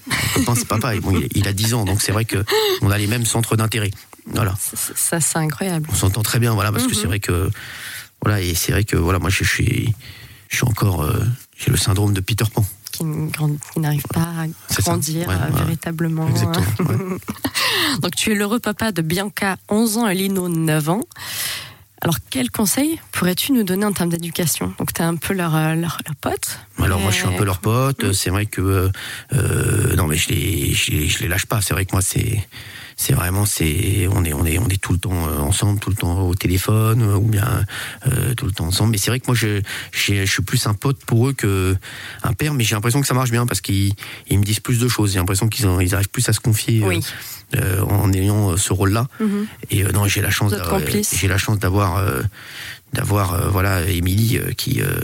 [0.08, 0.96] Mon copain, c'est papa.
[0.96, 2.42] Et bon, il, il a 10 ans, donc c'est vrai que
[2.82, 3.92] on a les mêmes centres d'intérêt.
[4.28, 4.56] Voilà
[4.96, 5.88] Ça, c'est incroyable.
[5.92, 7.50] on s'entend très bien, voilà, parce que c'est vrai que,
[8.22, 9.94] voilà, et c'est vrai que, voilà, moi, je, suis,
[10.50, 11.24] je suis encore, euh,
[11.58, 12.66] j'ai le syndrome de Peter Pan.
[12.92, 13.06] Qui,
[13.78, 15.64] n'arrive pas à grandir Ouais, euh, ouais.
[15.64, 16.28] véritablement.
[16.28, 16.90] Exactement.
[16.90, 17.18] ouais.
[18.02, 21.02] Donc tu es l'heureux papa de Bianca, 11 ans, et Lino, 9 ans.
[22.02, 24.74] Alors quels conseils pourrais-tu nous donner en termes d'éducation?
[24.80, 26.60] Donc tu es un peu leur, euh, leur, leur pote.
[26.80, 28.12] Alors moi, je suis un peu leur pote.
[28.14, 28.92] C'est vrai que,
[29.34, 31.62] euh, non, mais je les, je les, je les lâche pas.
[31.62, 32.46] C'est vrai que moi, c'est,
[33.04, 35.90] c'est vraiment, c'est, on est, on est, on est tout le temps euh, ensemble, tout
[35.90, 37.66] le temps au téléphone, euh, ou bien
[38.08, 38.92] euh, tout le temps ensemble.
[38.92, 39.60] Mais c'est vrai que moi, je,
[39.92, 41.76] j'ai- je suis plus un pote pour eux que
[42.22, 42.54] un père.
[42.54, 43.94] Mais j'ai l'impression que ça marche bien parce qu'ils,
[44.30, 45.14] ils me disent plus de choses.
[45.14, 46.84] J'ai l'impression qu'ils, ont, ils arrivent plus à se confier.
[46.84, 47.00] euh, Oui.
[47.56, 49.08] euh, en ayant ce rôle-là.
[49.20, 49.48] Mhm.
[49.72, 50.52] Et euh, non, j'ai la chance
[51.20, 52.22] j'ai la chance d'avoir, euh,
[52.94, 55.00] d'avoir, euh, voilà, Émilie euh, qui, euh,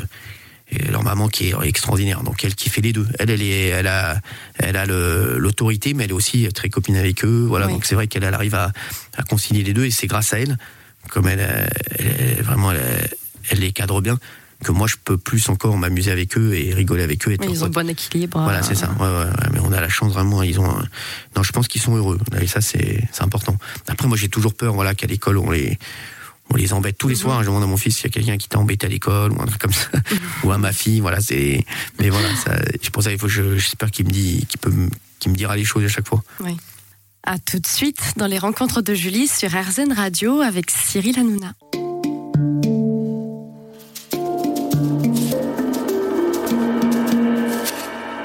[0.71, 2.23] et leur maman qui est extraordinaire.
[2.23, 3.07] Donc elle qui fait les deux.
[3.19, 4.19] Elle, elle est, elle a,
[4.59, 7.45] elle a le- l'autorité, mais elle est aussi très copine avec eux.
[7.47, 7.73] Voilà, Oui.
[7.73, 8.71] donc c'est vrai qu'elle elle arrive à,
[9.15, 10.57] à concilier les deux, et c'est grâce à elle,
[11.09, 13.09] comme elle, elle, vraiment, elle,
[13.49, 14.19] elle les cadre bien,
[14.63, 17.35] que moi je peux plus encore m'amuser avec eux et rigoler avec eux.
[17.39, 18.41] Leur ils ont un bon équilibre.
[18.43, 18.89] Voilà, euh, c'est ça.
[18.99, 20.41] Ouais, ouais, ouais, mais on a la chance vraiment.
[20.43, 20.65] Ils ont.
[20.69, 20.83] un-
[21.35, 22.17] Non, je pense qu'ils sont heureux.
[22.41, 23.55] Et ça, c'est c'est important.
[23.87, 25.77] Après, moi, j'ai toujours peur, voilà, qu'à l'école, on les
[26.49, 27.41] on les embête tous les soirs.
[27.43, 29.41] Je demande à mon fils s'il y a quelqu'un qui t'a embêté à l'école ou
[29.41, 29.89] un truc comme ça,
[30.43, 30.99] ou à ma fille.
[30.99, 31.65] Voilà, c'est.
[31.99, 32.51] Mais voilà, ça.
[32.91, 33.27] Pour ça qu'il faut.
[33.27, 34.73] je- J'espère qu'il me dit, qu'il peut,
[35.19, 36.23] qu'il me dira les choses à chaque fois.
[36.43, 36.55] Oui.
[37.23, 41.53] À tout de suite dans les rencontres de Julie sur RZN Radio avec Cyril Hanouna.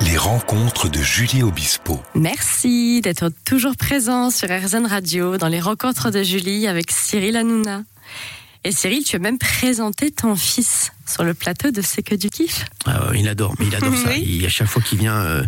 [0.01, 2.01] Les rencontres de Julie Obispo.
[2.15, 7.83] Merci d'être toujours présent sur RZN Radio dans les rencontres de Julie avec Cyril Hanouna.
[8.65, 12.31] Et Cyril, tu as même présenté ton fils sur le plateau de C'est que du
[12.31, 12.65] kiff.
[12.87, 14.05] Ah ouais, il adore, mais il adore ça.
[14.11, 14.23] Oui.
[14.25, 15.43] Il, à chaque fois qu'il vient, euh,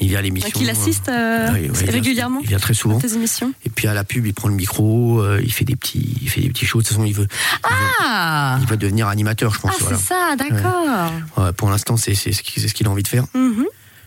[0.00, 0.48] il vient à l'émission.
[0.50, 2.98] Donc il assiste euh, oui, ouais, il vient- régulièrement Il vient très à souvent.
[3.00, 3.52] tes émissions.
[3.64, 6.30] Et puis à la pub, il prend le micro, euh, il fait des petits, il
[6.30, 6.84] fait des petites choses.
[6.84, 7.26] De toute façon, il veut,
[7.64, 9.72] Ah, il va devenir animateur, je pense.
[9.80, 11.12] ah c'est ça, d'accord.
[11.38, 13.24] Ouais, pour l'instant, c'est c'est ce qu'il c'est ce qu'il a envie de faire.
[13.34, 13.64] Mhm.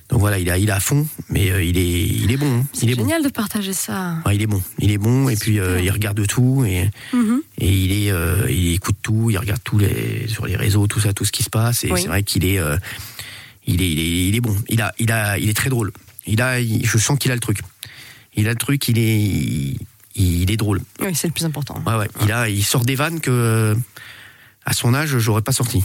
[0.10, 2.60] Donc voilà, il a, il a à fond, mais euh, il est, il est bon.
[2.60, 2.66] hein.
[2.74, 2.94] C'est bon.
[3.04, 4.18] génial de partager ça.
[4.26, 4.62] Ouais, il est bon.
[4.80, 7.42] Il est bon, et puis euh, il regarde tout, et, Mhm.
[7.58, 11.00] et il est, euh, il écoute tout, il regarde tout les, sur les réseaux, tout
[11.00, 11.84] ça, tout ce qui se passe.
[11.84, 12.02] Et Oui.
[12.02, 12.60] c'est vrai qu'il est,
[13.66, 14.56] il est, il est, il est bon.
[14.70, 15.92] Il a, il a, il est très drôle.
[16.28, 17.60] Il a, il- je sens qu'il a le truc.
[18.36, 18.88] Il a le truc.
[18.90, 19.78] Il est, il,
[20.16, 20.82] il est drôle.
[21.00, 21.82] Oui, c'est le plus important.
[21.88, 22.10] Ouais, ouais.
[22.24, 23.76] Il a, il sort des vannes que,
[24.66, 25.82] à son âge, j'aurais pas sorti.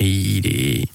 [0.00, 0.88] Mais il est,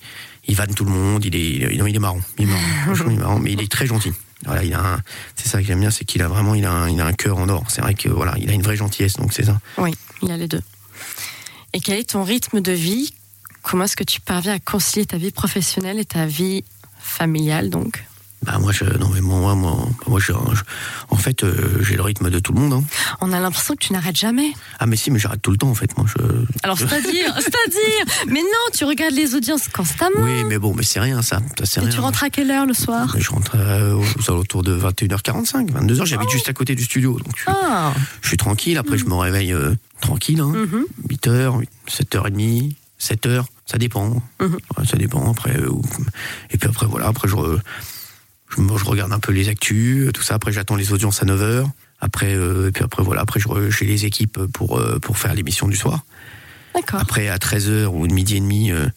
[0.47, 1.23] il vanne tout le monde.
[1.25, 2.21] Il est, non, il est marrant.
[2.37, 2.93] Il est marrant.
[3.07, 3.39] Il est marrant.
[3.39, 4.11] Mais il est très gentil.
[4.45, 4.99] Voilà, il a
[5.35, 7.13] c'est ça que j'aime bien, c'est qu'il a vraiment, il a un, il a un
[7.13, 7.63] cœur en or.
[7.69, 9.59] C'est vrai que, voilà, il a une vraie gentillesse, donc c'est ça.
[9.77, 10.61] Oui, il a les deux.
[11.73, 13.13] Et quel est ton rythme de vie?
[13.61, 16.63] Comment est-ce que tu parviens à concilier ta vie professionnelle et ta vie
[16.99, 18.03] familiale donc?
[18.43, 20.63] Bah, moi, je, non, mais moi, moi, moi, je, je-
[21.09, 22.83] en fait, euh, j'ai le rythme de tout le monde, hein.
[23.21, 24.51] On a l'impression que tu n'arrêtes jamais.
[24.79, 26.23] Ah, mais si, mais j'arrête tout le temps, en fait, moi, je,
[26.63, 30.21] Alors c'est-à-dire, c'est-à-dire, mais non, tu regardes les audiences constamment.
[30.21, 31.37] oui, mais bon, mais c'est rien, ça.
[31.59, 31.93] ça c'est et rien.
[31.93, 33.13] tu rentres à quelle heure le soir?
[33.15, 36.05] Je rentre euh, aux alentours de 21h45, 22h.
[36.05, 36.33] J'habite Oh.
[36.33, 38.77] juste à côté du studio, donc je suis, Ah, je suis tranquille.
[38.79, 40.47] Après, je me réveille euh, tranquille, hein.
[40.51, 40.85] mhm.
[41.09, 44.21] 8h, 7h30, 7h, ça dépend.
[44.39, 44.57] Mhm.
[44.77, 45.29] Ouais, ça dépend.
[45.31, 45.69] Après, euh,
[46.49, 47.35] et puis après, voilà, après, je,
[48.57, 50.35] je, regarde un peu les actus, tout ça.
[50.35, 51.65] Après, j'attends les audiences à 9h.
[51.99, 55.33] Après, euh, et puis après, voilà, après, je j'ai les équipes pour, euh, pour faire
[55.33, 56.03] l'émission du soir.
[56.75, 56.99] d'accord.
[56.99, 58.87] Après, à 13h ou de midi et demi, euh,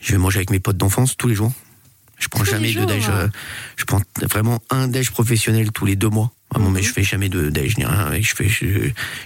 [0.00, 1.52] je vais manger avec mes potes d'enfance tous les jours.
[2.18, 3.08] Je prends Tous jamais de déj.
[3.08, 3.12] hein.
[3.12, 3.28] euh,
[3.76, 4.00] je prends
[4.30, 6.30] vraiment un déj professionnel tous les deux mois.
[6.52, 6.74] Vraiment, Mhm.
[6.74, 8.10] mais je fais jamais de déj ni rien.
[8.20, 8.66] Je fais, je,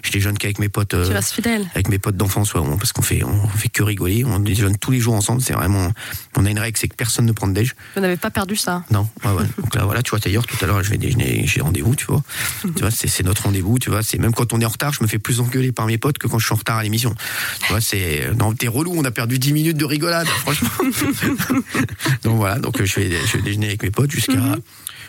[0.03, 0.95] je déjeune qu'avec mes potes.
[0.95, 1.67] euh, Tu restes fidèle.
[1.75, 4.25] avec mes potes d'enfance, ouais, parce qu'on fait, on fait que rigoler.
[4.25, 5.41] On déjeune tous les jours ensemble.
[5.43, 5.91] C'est vraiment,
[6.37, 7.75] on a une règle, c'est que personne ne prend de déj.
[7.97, 8.85] Vous n'avez pas perdu ça.
[8.91, 9.45] Non, ouais, ouais.
[9.59, 12.07] Donc là, voilà, tu vois, d'ailleurs, tout à l'heure, je vais déjeuner, j'ai rendez-vous, tu
[12.07, 12.23] vois.
[12.63, 14.03] Tu vois, c'est notre rendez-vous, tu vois.
[14.03, 16.19] C'est même quand on est en retard, je me fais plus engueuler par mes potes
[16.19, 17.15] que quand je suis en retard à l'émission.
[17.63, 20.69] Tu vois, c'est, non, t'es relou, on a perdu 10 minutes de rigolade, franchement.
[22.23, 24.33] donc voilà, donc je vais, je vais déjeuner avec mes potes jusqu'à,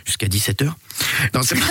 [0.08, 0.72] jusqu'à 17h.
[1.36, 1.56] Non, c'est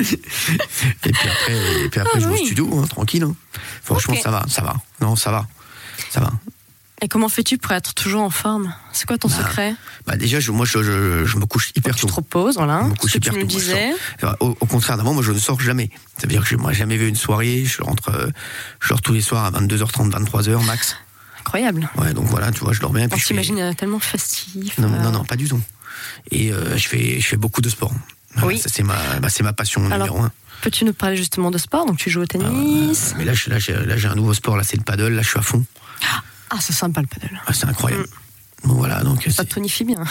[0.00, 2.40] et puis après, et puis après Ah je vais oui.
[2.42, 3.22] au studio, hein, tranquille.
[3.22, 3.34] hein.
[3.82, 4.76] Franchement, ça va, ça va.
[5.00, 5.46] Non, ça va.
[6.10, 6.32] Ça va.
[7.02, 8.74] Et comment fais-tu pour être toujours en forme?
[8.92, 9.74] C'est quoi ton Bah, secret?
[10.06, 12.08] Bah déjà, je, moi, je, je, je me couche hyper Tu tôt.
[12.08, 12.80] te reposes, voilà.
[12.82, 13.92] Je me Ce couche que tu tôt, je disais.
[14.40, 15.88] Au, au contraire d'avant, moi, je ne sors jamais.
[16.18, 17.64] Ça veut dire que je n'ai jamais vu une soirée.
[17.64, 18.28] Je rentre, euh,
[18.80, 20.96] je sors tous les soirs à 22h30, 23h max.
[21.40, 21.88] Incroyable.
[21.96, 23.06] Ouais, donc voilà, tu vois, je dors bien.
[23.10, 24.78] On je fais- s'imagine euh, tellement festif.
[24.78, 25.60] Non, euh, non, non, pas du tout.
[26.30, 27.92] Et euh, je fais, je fais beaucoup de sport.
[28.42, 28.60] Oui.
[28.64, 30.30] c'est ma, bah, c'est ma passion Alors, numéro un.
[30.62, 31.86] Peux-tu nous parler justement de sport?
[31.86, 33.14] Donc tu joues au Ah, tennis.
[33.16, 34.56] Mais là, j'ai, là, j'ai un nouveau sport.
[34.56, 35.14] Là, c'est le paddle.
[35.14, 35.64] Là, je suis à fond.
[36.50, 37.40] Ah, c'est sympa le paddle.
[37.46, 38.06] Ah, c'est incroyable.
[38.62, 40.02] Voilà, donc Ça tonifie bien.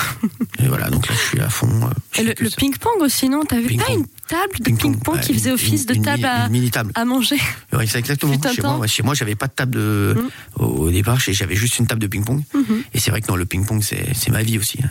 [0.59, 1.67] et voilà, donc là, je suis à fond.
[1.83, 3.43] euh, Et le, ping-pong aussi, non?
[3.43, 3.97] T'avais pas Ping-pong.
[3.99, 6.91] une table de Ping-pong, qui faisait une- office de table à, une mini table.
[6.95, 7.37] à manger
[7.73, 8.33] Ouais, c'est exactement.
[8.51, 10.15] Chez moi, ouais, chez moi, j'avais pas de table de.
[10.17, 10.61] Mm.
[10.63, 12.41] Au, au départ, j'avais juste une table de ping-pong.
[12.53, 12.83] Mhm.
[12.93, 14.79] Et c'est vrai que non, le ping-pong, c'est c'est ma vie aussi.
[14.83, 14.89] hein.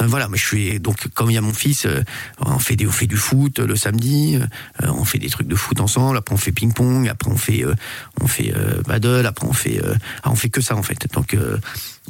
[0.00, 2.02] Non, voilà, mais je suis donc comme il y a mon fils, euh,
[2.40, 5.54] on fait on fait du foot euh, le samedi, euh, on fait des trucs de
[5.54, 6.16] foot ensemble.
[6.16, 7.08] Après, on fait ping-pong.
[7.08, 7.74] Après, on fait, euh,
[8.20, 9.26] on fait euh, paddle.
[9.26, 11.06] Après, on fait, euh, ah, on fait que ça en fait.
[11.14, 11.58] Donc, euh,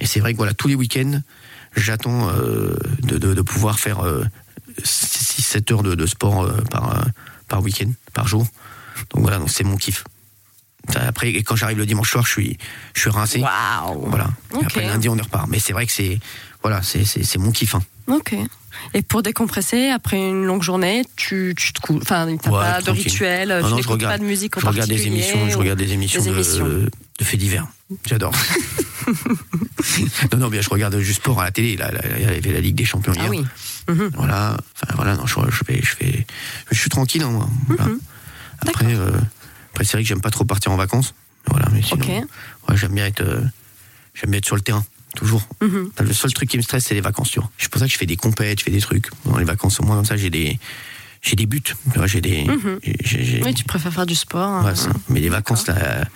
[0.01, 1.21] et c'est vrai que voilà, tous les week-ends,
[1.77, 4.01] j'attends euh, de, de, pouvoir faire
[4.83, 7.03] 6-7 heures de, de sport euh, par, euh,
[7.49, 8.47] par week-end, par jour.
[9.15, 10.05] Donc voilà, donc c'est mon kiff.
[10.95, 12.59] Après, et quand j'arrive le dimanche soir, je suis,
[12.95, 13.41] je suis rincé.
[13.41, 14.29] Waouh Voilà.
[14.61, 15.49] Et après lundi, on y repart.
[15.49, 16.19] Mais c'est vrai que c'est,
[16.63, 17.75] voilà, c'est, mon kiff.
[17.75, 17.83] hein.
[18.07, 18.35] Ok.
[18.95, 22.03] Et pour décompresser, après une longue journée, tu, tu te couches.
[22.03, 24.61] Enfin, t'as Ouais, pas de rituel, Non, tu non, je regarde- pas de musique en
[24.61, 26.67] Je regarde des émissions, je regarde des émissions, des de, émissions.
[26.67, 27.67] de faits divers.
[28.07, 28.33] J'adore.
[30.33, 31.77] non, non, bien, je regarde juste sport à la télé.
[31.77, 33.31] Là, il y avait la Ligue des Champions Ah hier.
[33.31, 33.45] oui.
[33.89, 34.11] Mhm.
[34.15, 34.57] Voilà.
[34.75, 36.27] Enfin, voilà, non, je, je fais, je fais,
[36.71, 37.49] je suis tranquille, hein, moi.
[37.69, 37.85] Voilà.
[37.87, 37.99] Mhm.
[38.67, 39.11] Après, euh,
[39.77, 41.15] après, c'est vrai que j'aime pas trop partir en vacances.
[41.49, 43.43] Voilà, mais sinon, ouais, j'aime bien être, euh,
[44.15, 44.83] j'aime bien être sur le terrain,
[45.15, 45.47] toujours.
[45.61, 45.91] Mhm.
[46.01, 47.51] Le seul truc qui me stresse, c'est les vacances, tu vois.
[47.59, 49.11] C'est pour ça que je fais des compètes, je fais des trucs.
[49.27, 50.59] Dans les vacances, au moins, comme ça, j'ai des,
[51.21, 51.61] j'ai des buts.
[51.61, 52.81] Tu vois, j'ai des, Mhm.
[53.45, 54.65] Oui, tu préfères faire du sport.
[54.65, 54.75] Ouais, hein.
[54.75, 54.89] ça.
[55.11, 56.07] Mais les vacances, là,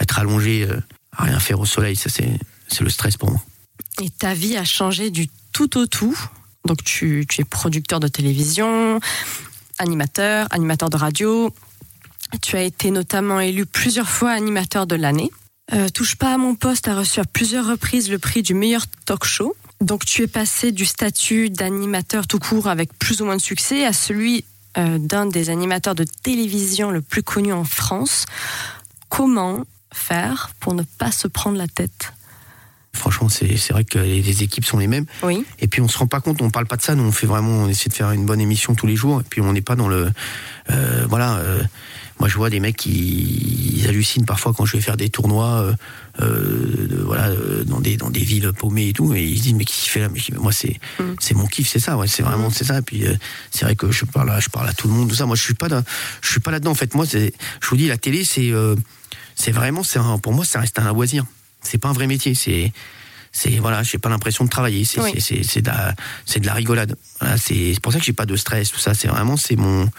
[0.00, 0.80] être allongé, euh,
[1.16, 2.36] à rien faire au soleil, ça, c'est,
[2.66, 3.40] c'est le stress pour moi.
[4.02, 6.18] Et ta vie a changé du tout au tout.
[6.66, 8.98] Donc tu, tu es producteur de télévision,
[9.78, 11.54] animateur, animateur de radio.
[12.42, 15.30] Tu as été notamment élu plusieurs fois animateur de l'année.
[15.72, 18.84] Euh, Touche pas à mon poste a reçu à plusieurs reprises le prix du meilleur
[19.06, 19.56] talk show.
[19.80, 23.84] Donc tu es passé du statut d'animateur tout court avec plus ou moins de succès
[23.84, 24.44] à celui
[24.76, 28.26] euh, d'un des animateurs de télévision le plus connu en France.
[29.08, 32.12] Comment faire pour ne pas se prendre la tête?
[32.92, 35.06] Franchement, c'est, vrai que les, les équipes sont les mêmes.
[35.22, 35.44] Oui.
[35.58, 36.94] Et puis on se rend pas compte, on parle pas de ça.
[36.94, 39.20] Nous, on fait vraiment, on essaie de faire une bonne émission tous les jours.
[39.20, 40.10] Et puis on n'est pas dans le,
[40.70, 41.40] euh, voilà.
[42.20, 45.60] Moi, je vois des mecs qui ils hallucinent parfois quand je vais faire des tournois,
[45.62, 45.74] euh,
[46.20, 49.12] euh, de- voilà, euh, dans des dans des villes paumées et tout.
[49.14, 50.08] Et ils se disent mais qu'est-ce qu'il fait là?
[50.12, 51.02] Mais moi, c'est Mm.
[51.18, 51.96] c'est mon kiff, c'est ça.
[51.96, 52.78] Ouais, c'est vraiment c'est ça.
[52.78, 53.14] Et puis euh,
[53.50, 55.26] c'est vrai que je parle, à, je parle à tout le monde, tout ça.
[55.26, 55.82] Moi, je suis pas, dans-
[56.22, 56.70] je suis pas là-dedans.
[56.70, 58.76] En fait, moi, c'est, je vous dis, la télé, c'est, euh,
[59.34, 61.24] c'est vraiment, c'est pour moi, ça reste un loisir.
[61.62, 62.34] C'est pas un vrai métier.
[62.34, 62.72] C'est
[63.32, 64.84] c'est voilà, j'ai pas l'impression de travailler.
[64.84, 65.10] C'est Oui.
[65.14, 65.94] c'est- c'est c'est de la
[66.24, 66.94] c'est de la rigolade.
[67.20, 68.94] Voilà, c'est c'est pour ça que j'ai pas de stress tout ça.
[68.94, 69.90] C'est vraiment c'est mon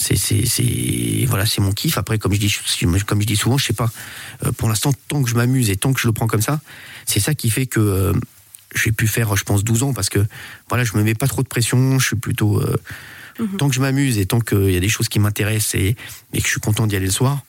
[0.00, 1.98] c'est voilà c'est mon kiff.
[1.98, 2.54] Après comme je dis
[3.06, 3.90] comme je dis souvent, je sais pas.
[4.46, 6.60] euh, pour l'instant, tant que je m'amuse et tant que je le prends comme ça,
[7.06, 8.12] c'est ça qui fait que euh,
[8.74, 10.20] j'ai pu faire, je pense, 12 ans parce que
[10.68, 11.98] voilà, je me mets pas trop de pression.
[11.98, 12.76] Je suis plutôt euh,
[13.58, 15.96] tant que je m'amuse et tant qu'il y a des choses qui m'intéressent et,
[16.32, 17.42] et que je suis content d'y aller le soir.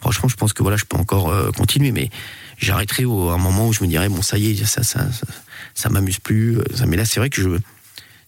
[0.00, 2.10] Franchement, je pense que voilà, je peux encore euh, continuer, mais
[2.58, 5.10] j'arrêterai au, à un moment où je me dirais bon, ça y est, ça, ça,
[5.10, 5.26] ça,
[5.74, 6.58] ça m'amuse plus.
[6.74, 7.48] ça- mais là, c'est vrai que je,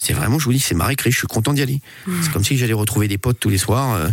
[0.03, 1.11] c'est vraiment, je vous dis, c'est ma récré.
[1.11, 1.81] Je suis content d'y aller.
[2.23, 4.09] C'est comme si j'allais retrouver des potes tous les soirs euh,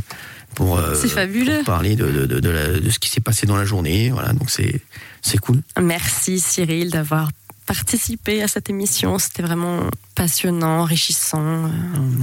[0.54, 3.56] pour, euh, pour parler de, de, de, de la- de ce qui s'est passé dans
[3.56, 4.10] la journée.
[4.12, 4.82] Voilà, donc c'est,
[5.22, 5.62] c'est cool.
[5.82, 7.30] Merci Cyril d'avoir
[7.66, 9.20] participé à cette émission.
[9.20, 9.82] C'était vraiment
[10.16, 11.66] passionnant, enrichissant.
[11.66, 11.70] euh,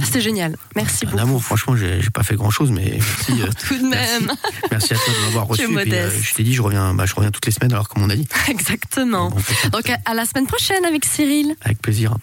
[0.03, 0.57] C'était génial.
[0.75, 1.21] Merci Un beaucoup.
[1.23, 2.97] amour, franchement, j'ai, j'ai pas fait grand chose, mais
[3.29, 3.41] merci.
[3.41, 4.31] euh, Tout de même.
[4.71, 5.67] Merci à toi de m'avoir reçu.
[5.67, 8.03] puis, euh, je t'ai dit, je reviens, bah, je reviens toutes les semaines, alors comme
[8.03, 8.27] on a dit.
[8.47, 9.29] Exactement.
[9.29, 9.37] Bon.
[9.71, 11.55] Donc à à la semaine prochaine avec Cyril.
[11.61, 12.15] Avec plaisir.